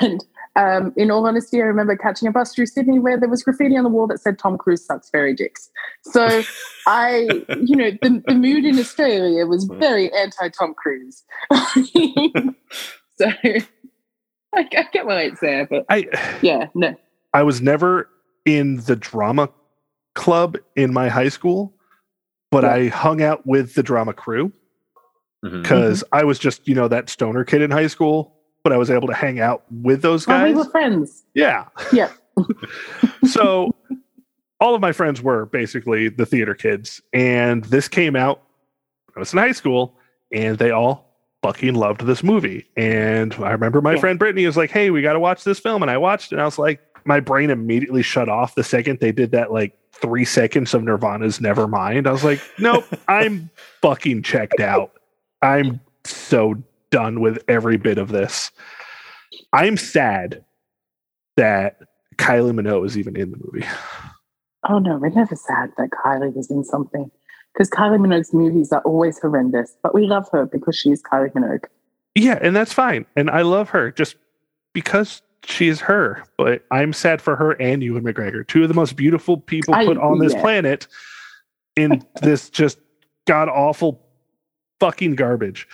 [0.00, 0.24] and
[0.56, 3.76] um, in all honesty, I remember catching a bus through Sydney where there was graffiti
[3.76, 5.70] on the wall that said Tom Cruise sucks fairy dicks.
[6.02, 6.42] So
[6.86, 7.28] I,
[7.62, 11.22] you know, the, the mood in Australia was very anti Tom Cruise.
[11.52, 13.66] so I,
[14.54, 16.06] I get why it's there, but I
[16.42, 16.94] yeah, no.
[17.32, 18.08] I was never
[18.44, 19.48] in the drama
[20.16, 21.74] club in my high school,
[22.50, 22.72] but Yeah.
[22.72, 24.52] I hung out with the drama crew
[25.44, 25.62] Mhm.
[25.62, 28.90] because I was just, you know, that stoner kid in high school, but I was
[28.90, 31.24] able to hang out with those Oh, we were friends.
[31.34, 31.66] yeah.
[31.92, 32.10] Yeah.
[33.24, 33.74] so
[34.60, 37.00] all of my friends were basically the theater kids.
[37.12, 38.42] And this came out
[39.06, 39.96] when I was in high school,
[40.32, 42.66] and they all fucking loved this movie.
[42.76, 44.00] And I remember my Yeah.
[44.00, 45.82] friend Brittany was like, Hey, we got to watch this film.
[45.82, 49.00] And I watched it, and I was like, my brain immediately shut off the second
[49.00, 52.06] they did that like three seconds of Nirvana's Nevermind.
[52.06, 53.48] I was like, Nope, I'm
[53.80, 54.92] fucking checked out.
[55.40, 56.56] I'm so
[56.90, 58.50] done with every bit of this.
[59.52, 60.44] I'm sad
[61.36, 61.78] that
[62.16, 63.66] Kylie Minogue is even in the movie.
[64.68, 67.10] Oh no, we're never sad that Kylie was in something.
[67.52, 71.64] Because Kylie Minogue's movies are always horrendous, but we love her because she's Kylie Minogue.
[72.14, 73.06] Yeah, and that's fine.
[73.16, 74.16] And I love her just
[74.72, 76.24] because she is her.
[76.36, 79.84] But I'm sad for her and Ewan McGregor, two of the most beautiful people I-
[79.84, 80.40] put on this yeah.
[80.40, 80.86] planet,
[81.76, 82.78] in this just
[83.26, 84.00] god awful
[84.78, 85.66] fucking garbage.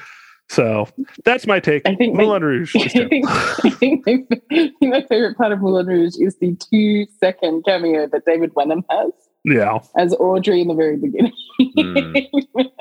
[0.48, 0.88] So
[1.24, 1.82] that's my take.
[1.86, 2.74] I think my- Rouge.
[2.76, 7.06] is I think, I think my, my favorite part of Moulin Rouge is the two
[7.18, 9.10] second cameo that David Wenham has
[9.44, 9.78] yeah.
[9.96, 11.32] as Audrey in the very beginning.
[11.60, 12.26] Mm.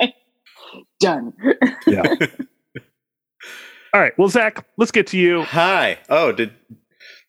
[1.00, 1.34] Done.
[1.88, 2.04] Yeah.
[3.94, 4.18] All right.
[4.18, 5.44] Well, Zach, let's get to you.
[5.44, 5.98] Hi.
[6.10, 6.52] Oh, did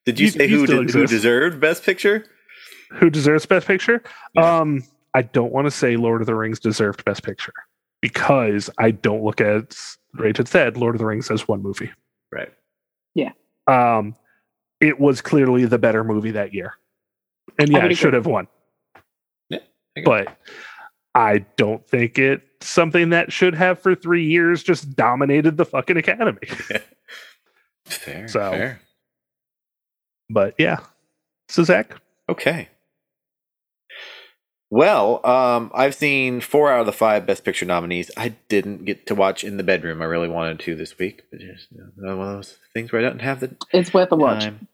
[0.04, 2.24] did you, You- say you who did, who deserved Best Picture?
[2.92, 4.02] Who deserves Best Picture?
[4.34, 4.58] Yeah.
[4.60, 4.84] Um,
[5.14, 7.52] I don't want to say Lord of the Rings deserved Best Picture
[8.00, 9.76] because I don't look at
[10.18, 11.90] Rachael said Lord of the Rings as one movie.
[12.32, 12.52] Right.
[13.14, 13.32] Yeah.
[13.66, 14.14] Um,
[14.80, 16.74] it was clearly the better movie that year.
[17.58, 18.48] And yeah, it should have won.
[19.48, 19.58] Yeah,
[19.96, 20.04] I agree.
[20.04, 20.36] But
[21.14, 25.96] I don't think it's something that should have for three years just dominated the fucking
[25.96, 26.46] academy.
[27.86, 28.28] Fair.
[28.28, 28.80] So- fair.
[30.28, 30.80] But yeah.
[31.48, 31.94] So Zach,
[32.28, 32.68] Okay.
[34.68, 38.10] Well, um, I've seen four out of the five Best Picture nominees.
[38.16, 40.02] I didn't get to watch In the Bedroom.
[40.02, 43.20] I really wanted to this week, but just one of those things where I don't
[43.20, 44.44] have the It's worth a watch.
[44.44, 44.66] time.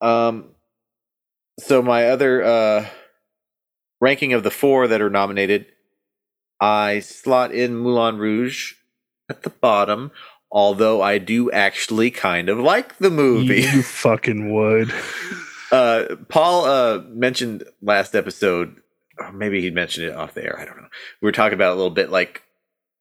[0.00, 0.50] Um,
[1.58, 2.86] so my other uh,
[4.00, 5.66] ranking of the four that are nominated,
[6.60, 8.74] I slot in Moulin Rouge
[9.28, 10.12] at the bottom.
[10.50, 13.62] Although I do actually kind of like the movie.
[13.62, 14.90] you fucking would.
[15.72, 18.80] uh, Paul uh, mentioned last episode, or
[19.32, 20.58] maybe he mentioned it off the air.
[20.58, 20.88] I don't know.
[21.20, 22.10] We were talking about a little bit.
[22.10, 22.42] Like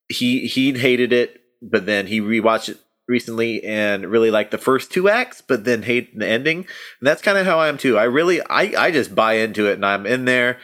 [0.09, 4.91] he he hated it, but then he rewatched it recently and really liked the first
[4.91, 6.57] two acts, but then hate the ending.
[6.57, 7.97] And that's kind of how I am too.
[7.97, 10.59] I really, I, I just buy into it and I'm in there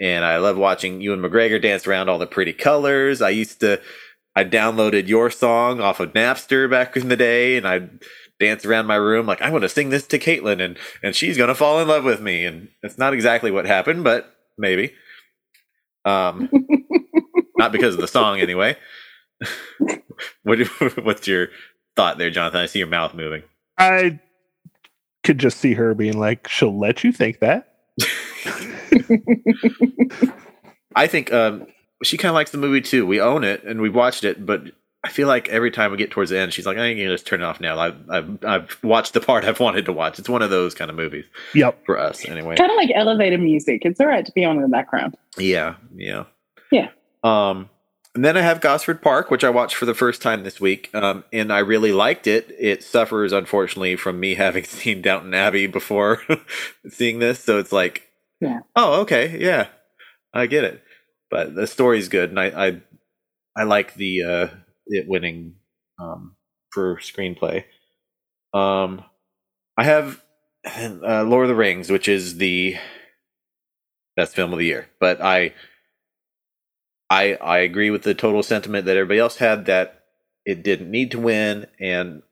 [0.00, 3.22] and I love watching Ewan McGregor dance around all the pretty colors.
[3.22, 3.80] I used to,
[4.34, 7.88] I downloaded your song off of Napster back in the day and I
[8.38, 11.38] dance around my room like I'm going to sing this to Caitlin and and she's
[11.38, 12.44] gonna fall in love with me.
[12.44, 14.92] And it's not exactly what happened, but maybe.
[16.04, 16.48] Um,
[17.58, 18.76] not because of the song anyway.
[20.42, 20.58] what
[21.02, 21.48] what's your
[21.96, 22.60] thought there, Jonathan?
[22.60, 23.42] I see your mouth moving.
[23.78, 24.20] I
[25.24, 27.72] could just see her being like, "She'll let you think that."
[30.94, 31.66] I think um,
[32.02, 33.06] she kind of likes the movie too.
[33.06, 34.62] We own it and we've watched it, but
[35.06, 37.28] I feel like every time we get towards the end, she's like, "I can just
[37.28, 40.18] turn it off now." I've, I've I've watched the part I've wanted to watch.
[40.18, 41.24] It's one of those kind of movies.
[41.54, 41.86] Yep.
[41.86, 42.56] For us, anyway.
[42.56, 43.82] Kind of like elevator music.
[43.84, 45.16] It's all right to be on in the background.
[45.38, 45.76] Yeah.
[45.94, 46.24] Yeah.
[46.72, 46.88] Yeah.
[47.22, 47.70] Um,
[48.16, 50.90] and then I have Gosford Park, which I watched for the first time this week,
[50.92, 52.52] um, and I really liked it.
[52.58, 56.22] It suffers, unfortunately, from me having seen Downton Abbey before
[56.88, 58.08] seeing this, so it's like,
[58.40, 59.68] yeah, oh, okay, yeah,
[60.34, 60.82] I get it.
[61.30, 62.80] But the story's good, and I I,
[63.54, 64.46] I like the uh,
[64.86, 65.56] it winning
[65.98, 66.36] um,
[66.70, 67.64] for screenplay.
[68.54, 69.04] Um,
[69.76, 70.22] I have
[70.66, 72.76] uh, Lord of the Rings, which is the
[74.16, 75.52] best film of the year, but I
[77.10, 80.04] I I agree with the total sentiment that everybody else had that
[80.44, 82.22] it didn't need to win and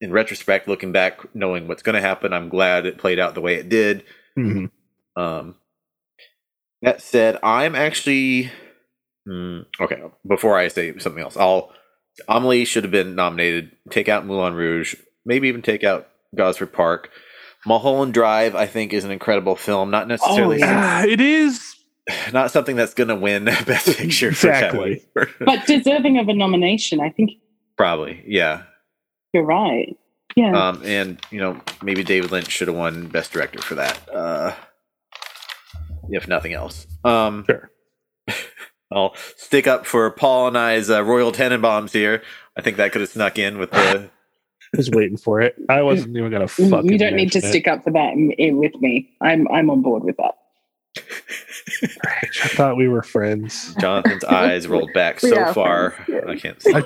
[0.00, 3.40] in retrospect looking back knowing what's going to happen I'm glad it played out the
[3.40, 4.04] way it did.
[4.38, 5.20] Mm-hmm.
[5.20, 5.56] Um
[6.84, 8.52] that said, I'm actually
[9.26, 11.72] hmm, okay, before I say something else, I'll
[12.28, 13.72] Amelie should have been nominated.
[13.90, 14.94] Take out Moulin Rouge,
[15.24, 17.10] maybe even take out Gosford Park.
[17.66, 19.90] Mulholland Drive, I think, is an incredible film.
[19.90, 21.02] Not necessarily, Oh, yeah.
[21.02, 21.74] Ah, it is
[22.32, 24.28] not something that's going to win Best Picture.
[24.28, 25.02] Exactly.
[25.40, 27.00] But deserving of a nomination.
[27.00, 27.32] I think
[27.76, 28.62] Probably, yeah.
[29.32, 29.96] you're right.
[30.36, 30.68] Yeah.
[30.68, 34.52] Um, and you know, maybe David Lynch should have won Best Director for that, uh,
[36.10, 36.86] if nothing else.
[37.04, 37.70] Um, Sure.
[38.92, 42.22] I'll stick up for Paul and I's uh, Royal Tenenbaums here.
[42.56, 44.10] I think that could have snuck in with the.
[44.74, 45.54] I was waiting for it.
[45.68, 46.90] I wasn't even gonna fucking.
[46.90, 47.44] you don't need to it.
[47.44, 49.08] stick up for that in, in with me.
[49.20, 50.34] I'm I'm on board with that.
[51.82, 53.74] I thought we were friends.
[53.76, 55.90] Jonathan's eyes rolled back We so far.
[55.92, 56.30] friends, yeah.
[56.30, 56.74] I can't see.
[56.74, 56.82] I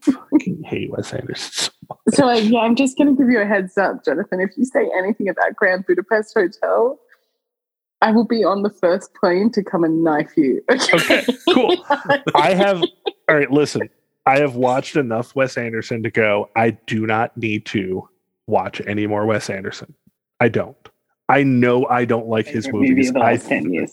[0.00, 1.52] fucking hate Wes Anderson.
[1.52, 1.98] so much.
[2.14, 4.40] So uh, yeah, I'm just going to give you a heads up, Jonathan.
[4.40, 6.98] If you say anything about Grand Budapest Hotel,
[8.02, 10.62] I will be on the first plane to come and knife you.
[10.70, 11.76] Okay, cool.
[12.34, 12.82] I have.
[13.28, 13.88] All right, listen.
[14.26, 16.50] I have watched enough Wes Anderson to go.
[16.56, 18.08] I do not need to
[18.46, 19.94] watch any more Wes Anderson.
[20.40, 20.76] I don't.
[21.28, 23.12] I know I don't like his movies.
[23.14, 23.92] I, last ten years.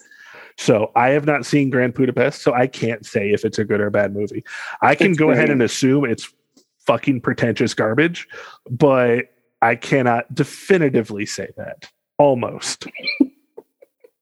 [0.57, 3.79] so I have not seen Grand Budapest, so I can't say if it's a good
[3.79, 4.43] or bad movie.
[4.81, 6.33] I can It's go ahead and assume it's
[6.79, 8.27] fucking pretentious garbage,
[8.69, 9.25] but
[9.61, 11.89] I cannot definitively say that.
[12.17, 12.87] Almost.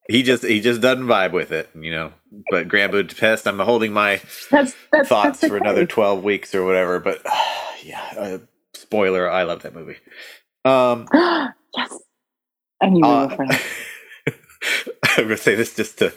[0.08, 2.14] He just he just doesn't vibe with it, you know.
[2.51, 5.91] But Grand Budapest, I'm holding my That's that's thoughts that's for another okay.
[5.91, 6.99] 12 weeks or whatever.
[6.99, 7.22] But
[7.84, 8.38] yeah, uh,
[8.74, 9.97] spoiler, I love that movie.
[10.64, 11.97] Um, yes,
[12.82, 13.56] and you were uh, friends.
[15.18, 16.14] I'm gonna say this just to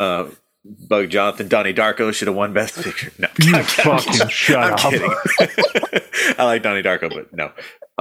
[0.00, 0.28] uh,
[0.64, 1.48] bug Jonathan.
[1.48, 3.12] Donnie Darko should have won Best Picture.
[3.18, 4.80] No, You I'm fucking shut I'm up.
[4.80, 5.10] kidding.
[6.38, 7.52] I like Donnie Darko, but no.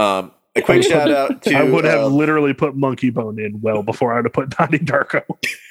[0.02, 3.84] Um, a quick shout out to I would have um, literally put Monkeybone in well
[3.84, 5.24] before I would have put Donnie Darko.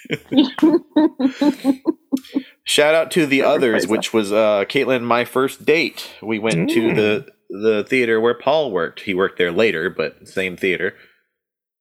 [2.64, 5.02] shout out to the others, which was uh, Caitlin.
[5.02, 6.10] My first date.
[6.22, 6.96] We went to Mm.
[6.96, 9.00] the the theater where Paul worked.
[9.00, 10.94] He worked there later, but same theater.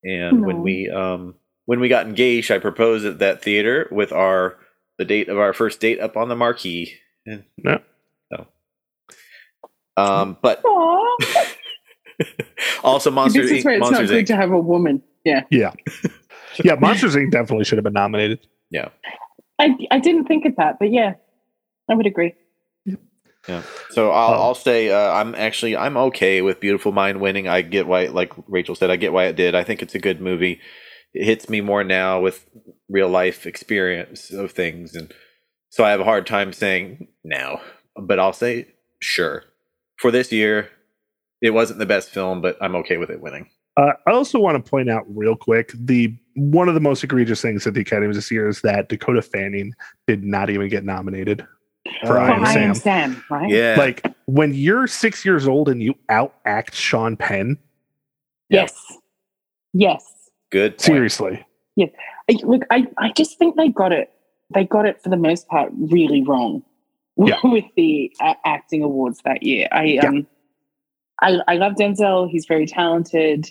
[0.04, 1.36] And when we um
[1.66, 4.58] when we got engaged, I proposed at that theater with our
[4.98, 6.94] the date of our first date up on the marquee.
[7.26, 7.80] And- Yeah.
[8.32, 8.48] So,
[9.98, 11.18] um, but Aw,
[12.84, 13.66] also Monster this is Inc.
[13.66, 14.28] where it's not Monsters good Inc.
[14.28, 15.02] to have a woman.
[15.24, 15.74] Yeah, Yeah.
[16.64, 17.32] Yeah, Monsters Inc.
[17.32, 18.40] definitely should have been nominated.
[18.72, 18.90] Yeah,
[19.60, 21.14] I I didn't think of that, but yeah,
[21.90, 22.34] I would agree.
[23.48, 23.62] yeah.
[23.92, 24.42] So I'll Oh.
[24.44, 27.48] I'll say uh, I'm actually I'm okay with Beautiful Mind winning.
[27.48, 29.54] I get why, like Rachael said, I get why it did.
[29.56, 30.60] I think it's a good movie.
[31.14, 32.46] It hits me more now with
[32.90, 35.14] real life experience of things, and
[35.70, 37.62] so I have a hard time saying now.
[37.96, 38.68] But I'll say
[39.02, 39.44] sure
[39.98, 40.70] for this year.
[41.42, 43.50] It wasn't the best film, but I'm okay with it winning.
[43.78, 47.42] Uh, I also want to point out real quick the one of the most egregious
[47.42, 49.74] things at the Academy this year is that Dakota Fanning
[50.08, 51.46] did not even get nominated.
[52.06, 53.14] For I Am I am Sam.
[53.14, 53.50] Sam, right?
[53.50, 57.58] Yeah, Like when you're six years old and you outact Sean Penn,
[58.50, 58.74] Yes.
[59.74, 60.04] Yes.
[60.52, 60.74] good.
[60.74, 60.82] Point.
[60.82, 61.46] seriously,
[62.30, 64.12] I, look, I, I just think they got it.
[64.54, 66.64] They got it for the most part really wrong.
[67.18, 67.38] Yeah.
[67.44, 69.68] with the uh, acting awards that year.
[69.72, 70.28] I um,
[71.22, 72.30] I, I love Denzel.
[72.30, 73.50] He's very talented.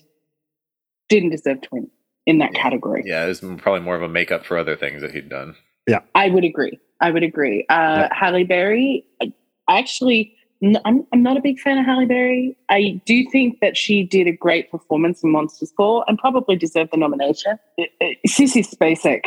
[1.08, 1.90] Didn't deserve to win
[2.26, 2.62] in that Yeah.
[2.62, 3.02] category.
[3.06, 5.54] Yeah, it was probably more of a makeup for other things that he'd done.
[5.86, 6.78] Yeah, I would agree.
[7.00, 7.66] I would agree.
[7.68, 9.32] Uh, Halle Berry, I,
[9.68, 12.56] I actually, n- I'm, I'm not a big fan of Halle Berry.
[12.70, 16.90] I do think that she did a great performance in Monsters Ball and probably deserved
[16.92, 17.58] the nomination.
[17.76, 19.24] It, it, Sissy Spacek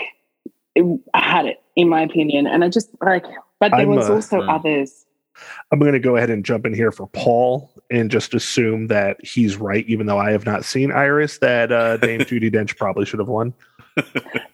[0.75, 2.47] it, had it, in my opinion.
[2.47, 3.25] And I just like,
[3.59, 4.49] but there I'm, was also hmm.
[4.49, 5.05] others.
[5.71, 9.17] I'm going to go ahead and jump in here for Paul and just assume that
[9.25, 11.37] he's right, even though I have not seen Iris.
[11.39, 13.53] That uh, Dame Judi Dench probably should have won.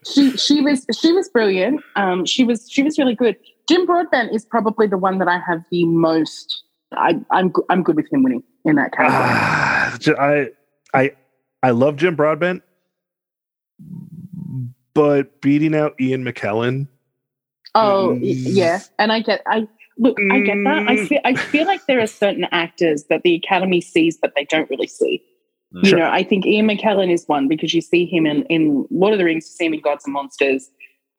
[0.06, 1.82] She she was she was brilliant.
[1.96, 3.36] Um, she was she was really good.
[3.68, 6.64] Jim Broadbent is probably the one that I have the most.
[6.94, 10.16] I, I'm I'm good with him winning in that category.
[10.18, 10.50] I
[10.94, 11.12] I
[11.62, 12.64] I love Jim Broadbent,
[14.94, 16.88] but beating out Ian McKellen.
[17.76, 18.44] Oh y- Mm.
[18.46, 19.68] yeah, and I get I
[19.98, 20.84] look I get that.
[20.88, 21.08] I Mm.
[21.08, 24.70] feel I feel like there are certain actors that the Academy sees but they don't
[24.70, 25.22] really see.
[25.82, 26.00] You Sure.
[26.00, 29.20] know, I think Ian McKellen is one because you see him in in Lord of
[29.20, 30.70] the Rings, you see him in Gods and Monsters.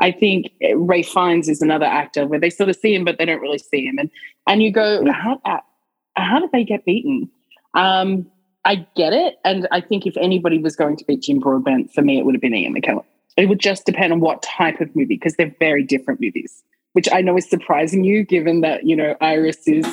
[0.00, 3.24] I think Ralph Fiennes is another actor where they sort of see him but they
[3.24, 4.10] don't really see him, and
[4.48, 5.40] and you go how
[6.16, 7.30] how did they get beaten?
[7.74, 8.26] Um,
[8.64, 12.02] I get it, and I think if anybody was going to beat Jim Broadbent, for
[12.02, 13.04] me, it would have been Ian McKellen.
[13.36, 16.62] It would just depend on what type of movie because they're very different movies,
[16.94, 19.86] which I know is surprising you, given that you know Iris is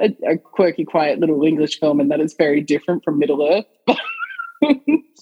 [0.00, 3.96] a, a quirky, quiet little English film, and that is very different from Middle Earth.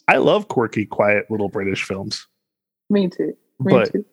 [0.08, 2.26] I love quirky, quiet little British films,
[2.90, 3.32] me too.
[3.60, 4.04] Me but too.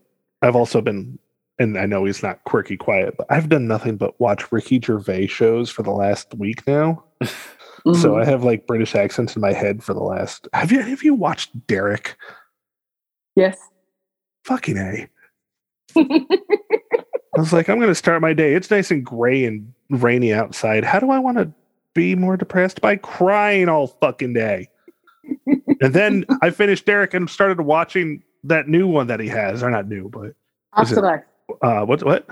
[0.42, 1.20] I've also been,
[1.60, 5.28] and I know he's not quirky, quiet, but I've done nothing but watch Ricky Gervais
[5.28, 7.04] shows for the last week now.
[7.24, 7.32] So
[7.86, 8.22] Mhm.
[8.22, 10.48] I have like British accents in my head for the last.
[10.54, 12.18] Have you have you watched Derek?
[13.36, 13.58] yes.
[14.44, 15.08] Fucking a.
[15.98, 18.54] I was like, I'm going to start my day.
[18.54, 20.84] It's nice and gray and rainy outside.
[20.84, 21.52] How do I want to
[21.94, 22.82] be more depressed?
[22.82, 24.70] By crying all fucking day.
[25.46, 29.62] and then I finished Derek and started watching that new one that he has.
[29.64, 30.26] Or not new, but
[30.82, 31.24] Is it- Afterlife.
[31.62, 32.04] uh, what?
[32.04, 32.28] What?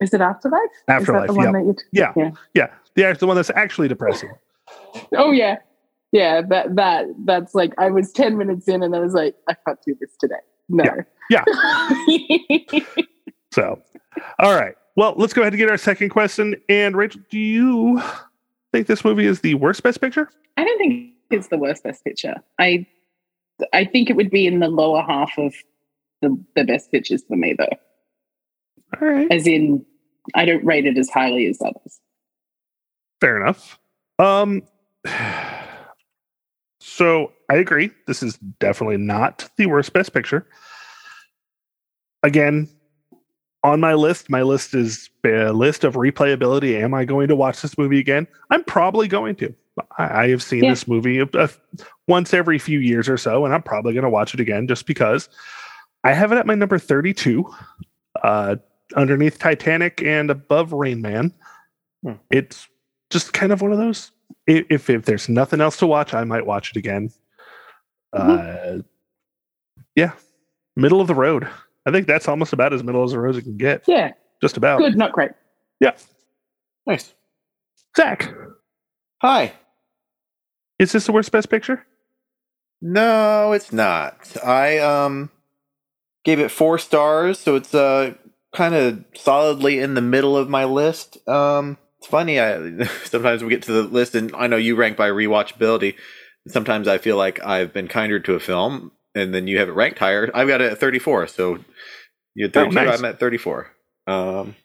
[0.00, 0.60] Is it Afterlife?
[0.88, 2.12] Afterlife, Is that yeah.
[2.16, 2.66] Yeah, Yeah.
[2.96, 3.12] yeah.
[3.12, 4.30] The the one that's actually depressing.
[5.14, 5.56] Oh yeah,
[6.10, 6.40] yeah.
[6.40, 9.78] That that that's like I was ten minutes in and I was like, I can't
[9.86, 10.36] do this today.
[10.70, 10.84] No.
[11.28, 11.44] Yeah.
[13.52, 13.82] So,
[14.38, 14.76] all right.
[14.94, 16.54] Well, let's go ahead and get our second question.
[16.68, 18.00] And Rachael, do you
[18.70, 20.30] think this movie is the worst Best Picture?
[20.56, 22.34] I don't think it's the worst best picture.
[22.58, 22.86] I
[23.72, 25.54] I think it would be in the lower half of
[26.22, 27.68] the, the best pictures for me though.
[29.00, 29.30] All right.
[29.30, 29.84] As in
[30.34, 32.00] I don't rate it as highly as others.
[33.20, 33.78] Fair enough.
[34.18, 34.62] Um,
[37.00, 37.90] so I agree.
[38.06, 40.46] This is definitely not the worst Best Picture.
[42.22, 42.68] Again,
[43.64, 46.78] on my list, my list is a list of replayability.
[46.78, 48.26] Am I going to watch this movie again?
[48.50, 49.54] I'm probably going to.
[49.96, 50.70] I, I have seen Yeah.
[50.70, 51.48] this movie a, a-
[52.06, 54.84] once every few years or so, and I'm probably going to watch it again just
[54.86, 55.30] because
[56.04, 57.50] I have it at my number 32,
[58.22, 58.56] uh,
[58.94, 61.32] underneath Titanic and above Rain Man.
[62.02, 62.12] Hmm.
[62.30, 62.68] It's
[63.08, 64.10] just kind of one of those.
[64.48, 67.10] I- If if there's nothing else to watch, I might watch it again.
[68.12, 68.78] Uh,
[69.94, 70.12] yeah,
[70.76, 71.48] middle of the road.
[71.86, 73.84] I think that's almost about as middle as the road as it can get.
[73.86, 74.12] Yeah.
[74.42, 74.78] Just about.
[74.78, 75.30] Good, not great.
[75.80, 75.92] Yeah.
[76.86, 77.14] Nice.
[77.96, 78.32] Zach,
[79.22, 79.52] Hi.
[80.78, 81.84] is this the worst best picture?
[82.82, 84.36] No, it's not.
[84.44, 85.30] I um
[86.24, 88.14] gave it four stars, so it's uh
[88.54, 91.26] kind of solidly in the middle of my list.
[91.28, 92.40] Um, it's funny.
[92.40, 95.94] I sometimes we get to the list, and I know you rank by rewatchability.
[96.48, 99.72] Sometimes I feel like I've been kinder to a film, and then you have it
[99.72, 100.30] ranked higher.
[100.34, 101.58] I've got it at thirty-four, so
[102.34, 102.74] you had Oh, thirty-two.
[102.84, 102.98] nice.
[102.98, 103.70] I'm at thirty-four.
[104.06, 104.56] Um,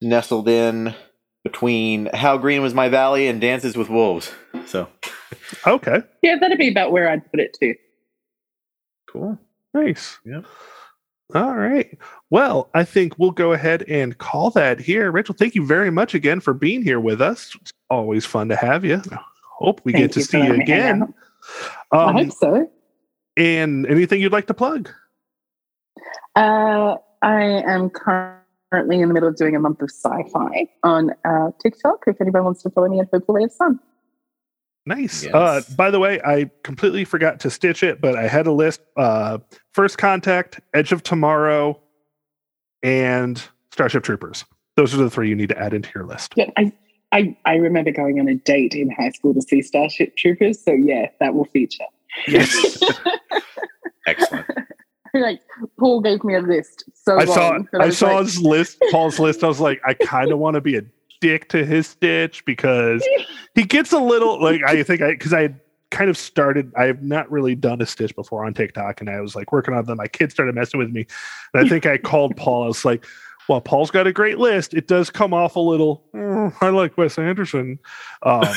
[0.00, 0.94] nestled in
[1.44, 4.32] between How Green Was My Valley and Dances with Wolves.
[4.66, 4.88] So
[5.66, 7.74] Okay, Yeah, that'd be about where I'd put it too.
[9.10, 9.38] cool.
[9.74, 10.18] nice.
[10.24, 10.44] Yep.
[11.34, 11.98] All right.
[12.30, 15.10] Well, I think we'll go ahead and call that here.
[15.10, 17.56] Rachael, thank you very much again for being here with us.
[17.60, 19.02] It's always fun to have you.
[19.58, 21.02] Hope we Thank get to see you letting me hang again.
[21.02, 21.14] out.
[21.92, 22.70] I Um, hope so.
[23.36, 24.88] and anything you'd like to plug?
[26.36, 31.50] Uh, I am currently in the middle of doing a month of sci-fi on uh,
[31.60, 32.04] TikTok.
[32.06, 33.80] If anybody wants to follow me at Purple Ray of Sun.
[34.86, 35.24] Nice.
[35.24, 35.34] Yes.
[35.34, 38.80] Uh, by the way, I completely forgot to stitch it, but I had a list:
[38.96, 39.38] uh,
[39.72, 41.78] First Contact, Edge of Tomorrow,
[42.82, 44.44] and Starship Troopers.
[44.76, 46.32] Those are the three you need to add into your list.
[46.36, 46.72] Yeah, I,
[47.12, 50.62] I, I remember going on a date in high school to see Starship Troopers.
[50.62, 51.84] So yeah, that will feature.
[52.26, 52.82] Yes.
[54.06, 54.46] Excellent.
[55.14, 55.40] like
[55.78, 56.84] Paul gave me a list.
[56.94, 59.44] So I saw long that I saw like, his list, Paul's list.
[59.44, 60.82] I was like, I kind of want to be a
[61.20, 63.06] dick to his stitch because
[63.54, 66.72] he gets a little like I think I because I had kind of started.
[66.76, 69.74] I have not really done a stitch before on TikTok, and I was like working
[69.74, 69.98] on them.
[69.98, 71.06] My kids started messing with me,
[71.54, 72.64] and I think I called Paul.
[72.64, 73.04] I was like,
[73.48, 74.74] "Well, Paul's got a great list.
[74.74, 76.04] It does come off a little.
[76.14, 77.78] "Mm, I like Wes Anderson."
[78.22, 78.44] Um,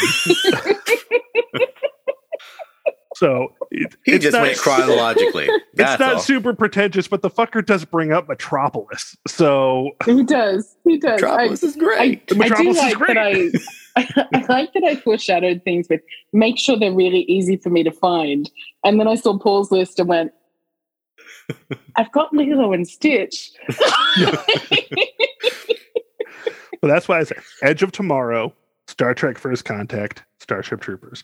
[3.15, 5.47] so it, He it's just not- went chronologically.
[5.75, 6.19] It's not all.
[6.19, 9.17] super pretentious, but the fucker does bring up Metropolis.
[9.27, 10.75] So he does.
[10.83, 11.23] He does.
[11.23, 11.99] I, is great.
[11.99, 13.49] I, I do Metropolis is like that I,
[13.95, 16.01] I like that I foreshadowed things with
[16.31, 18.49] make sure they're really easy for me to find.
[18.83, 20.31] And then I saw Paul's list and went,
[21.95, 23.51] I've got Lilo and Stitch.
[26.83, 28.53] But that's why I say Edge of Tomorrow,
[28.87, 31.23] Star Trek First Contact, Starship Troopers.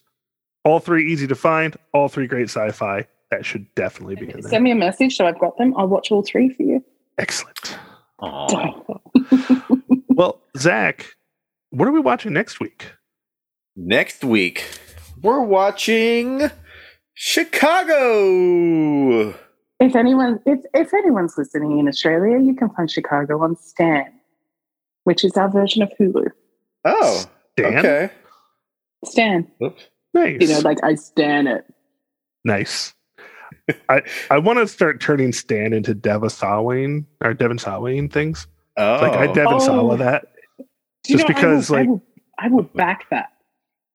[0.64, 3.06] All three easy to find, all three great sci fi.
[3.30, 4.52] That should definitely be in there.
[4.52, 5.74] Send me a message so I've got them.
[5.76, 6.82] I'll watch all three for you.
[7.18, 7.78] Excellent.
[8.22, 9.10] Well,
[10.58, 11.06] Zach,
[11.72, 12.92] what are we watching next week?
[13.76, 14.66] Next week,
[15.22, 16.50] we're watching
[17.14, 18.00] Chicago.
[19.80, 24.12] If anyone if if anyone's listening in Australia, you can find Chicago on Stan,
[25.06, 26.28] which is our version of Hulu.
[26.86, 27.26] Oh,
[27.56, 27.78] Dan?
[27.78, 28.10] okay.
[29.06, 29.48] Stan.
[29.64, 29.82] Oops.
[30.14, 30.42] Nice.
[30.42, 31.64] You know, like I stan it.
[32.44, 32.94] nice.
[33.88, 34.02] I,
[34.32, 38.48] I want to start turning Stan into Devon Sawin or Devon Sawin things.
[38.78, 39.60] Oh, Like I Devon Oh.
[39.60, 39.98] Sawa oh.
[39.98, 40.26] that.
[41.10, 42.04] Do you Just know, because, I will, like- I will,
[42.38, 42.78] I will oh.
[42.78, 43.30] back that.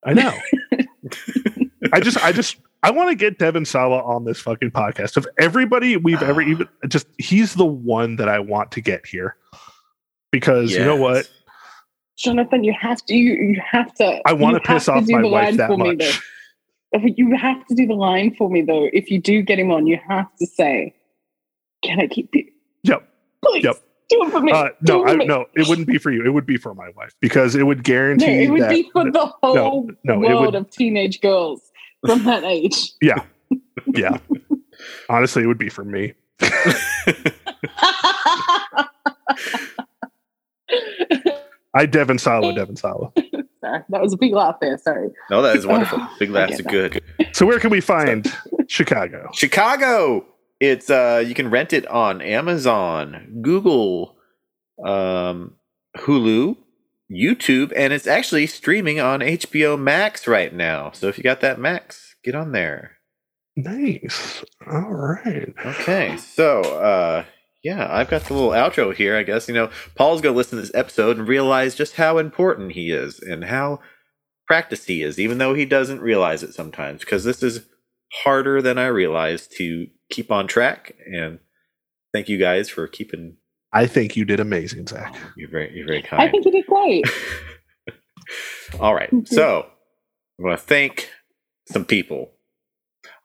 [0.04, 0.36] I know.
[1.92, 5.16] I just, I just, I want to get Devon Sawa on this fucking podcast.
[5.16, 6.46] Of everybody we've ever ah.
[6.46, 9.36] even, just he's the one that I want to get here
[10.32, 11.30] because you know what?
[12.18, 13.14] Jonathan, you have to.
[13.14, 14.20] You, you have to.
[14.26, 16.20] I want to piss off my wife that for me, much.
[17.16, 18.88] You have to do the line for me though.
[18.92, 20.94] If you do get him on, you have to say,
[21.84, 22.46] "Can I keep you?
[22.82, 23.08] Yep.
[23.44, 23.82] Please Yep.
[24.10, 26.24] Do it for me." Uh, no, it I, me." no, it wouldn't be for you.
[26.24, 28.70] It would be for my wife because it would guarantee No, it would that.
[28.70, 31.70] be for the whole no, it world would- of teenage girls
[32.06, 32.92] from that age.
[33.02, 33.24] yeah.
[33.94, 34.18] Yeah.
[35.08, 36.12] Honestly, it would be for me.
[41.74, 43.12] I Devon Sawa, Devon Sawa.
[43.60, 44.78] Sorry, that was a big laugh there.
[44.78, 45.08] Sorry.
[45.30, 45.98] No, that is wonderful.
[46.18, 47.02] Big I laughs are good.
[47.32, 48.30] So where can we find
[48.68, 49.30] Chicago?
[49.32, 50.24] Chicago.
[50.64, 54.16] It's uh you can rent it on Amazon, Google,
[54.84, 55.56] um,
[55.98, 56.56] Hulu,
[57.10, 60.90] YouTube, and it's actually streaming on HBO Max right now.
[60.92, 62.92] So if you got that Max, get on there.
[63.56, 64.44] Nice.
[64.66, 65.52] All right.
[65.64, 67.24] Okay, so uh
[67.62, 69.48] yeah, I've got the little outro here, I guess.
[69.48, 73.20] You know, Paul's gonna listen to this episode and realize just how important he is
[73.20, 73.80] and how
[74.46, 77.66] practiced he is, even though he doesn't realize it sometimes, because this is
[78.22, 80.94] harder than I realized to keep on track.
[81.12, 81.38] And
[82.12, 83.36] thank you guys for keeping
[83.74, 85.16] I think you did amazing, Zach.
[85.36, 86.22] you're very you're very kind.
[86.22, 87.04] I think you did great.
[88.80, 89.10] All right.
[89.26, 89.66] So
[90.38, 91.10] I want to thank
[91.66, 92.30] some people.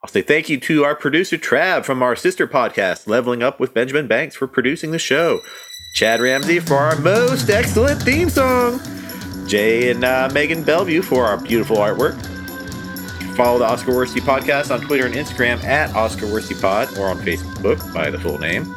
[0.02, 3.74] I'll say thank you to our producer Trav from our sister podcast, Leveling Up with
[3.74, 5.40] Benjamin Banks, for producing the show.
[5.94, 8.80] Chad Ramsey for our most excellent theme song.
[9.46, 12.18] Jay and uh, Megan Bellevue for our beautiful artwork.
[13.40, 17.16] Follow the Oscar Worsty podcast on Twitter and Instagram at Oscar Worsty Pod or on
[17.20, 18.74] Facebook by the full name.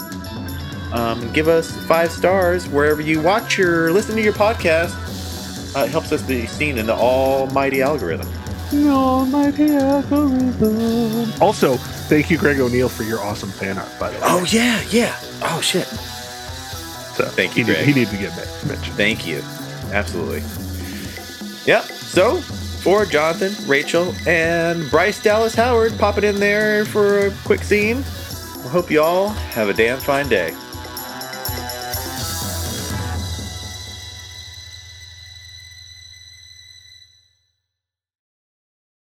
[0.94, 4.96] Um, give us five stars wherever you watch your listen to your podcast.
[5.76, 8.26] Uh, it helps us be seen in the almighty algorithm.
[8.72, 11.34] The almighty algorithm.
[11.42, 14.22] Also, thank you, Greg O'Neill, for your awesome fan art, by the way.
[14.24, 15.20] Oh yeah, yeah.
[15.42, 15.88] Oh shit.
[15.88, 17.86] so thank you, he, need- Greg.
[17.86, 18.96] he needed to get men- mentioned.
[18.96, 19.42] Thank you.
[19.92, 20.40] Absolutely.
[21.66, 21.84] Yep.
[21.84, 22.42] So
[22.84, 28.04] for Jonathan, Rachael, and Bryce Dallas Howard popping in there for a quick scene.
[28.70, 30.54] Hope you all have a damn fine day.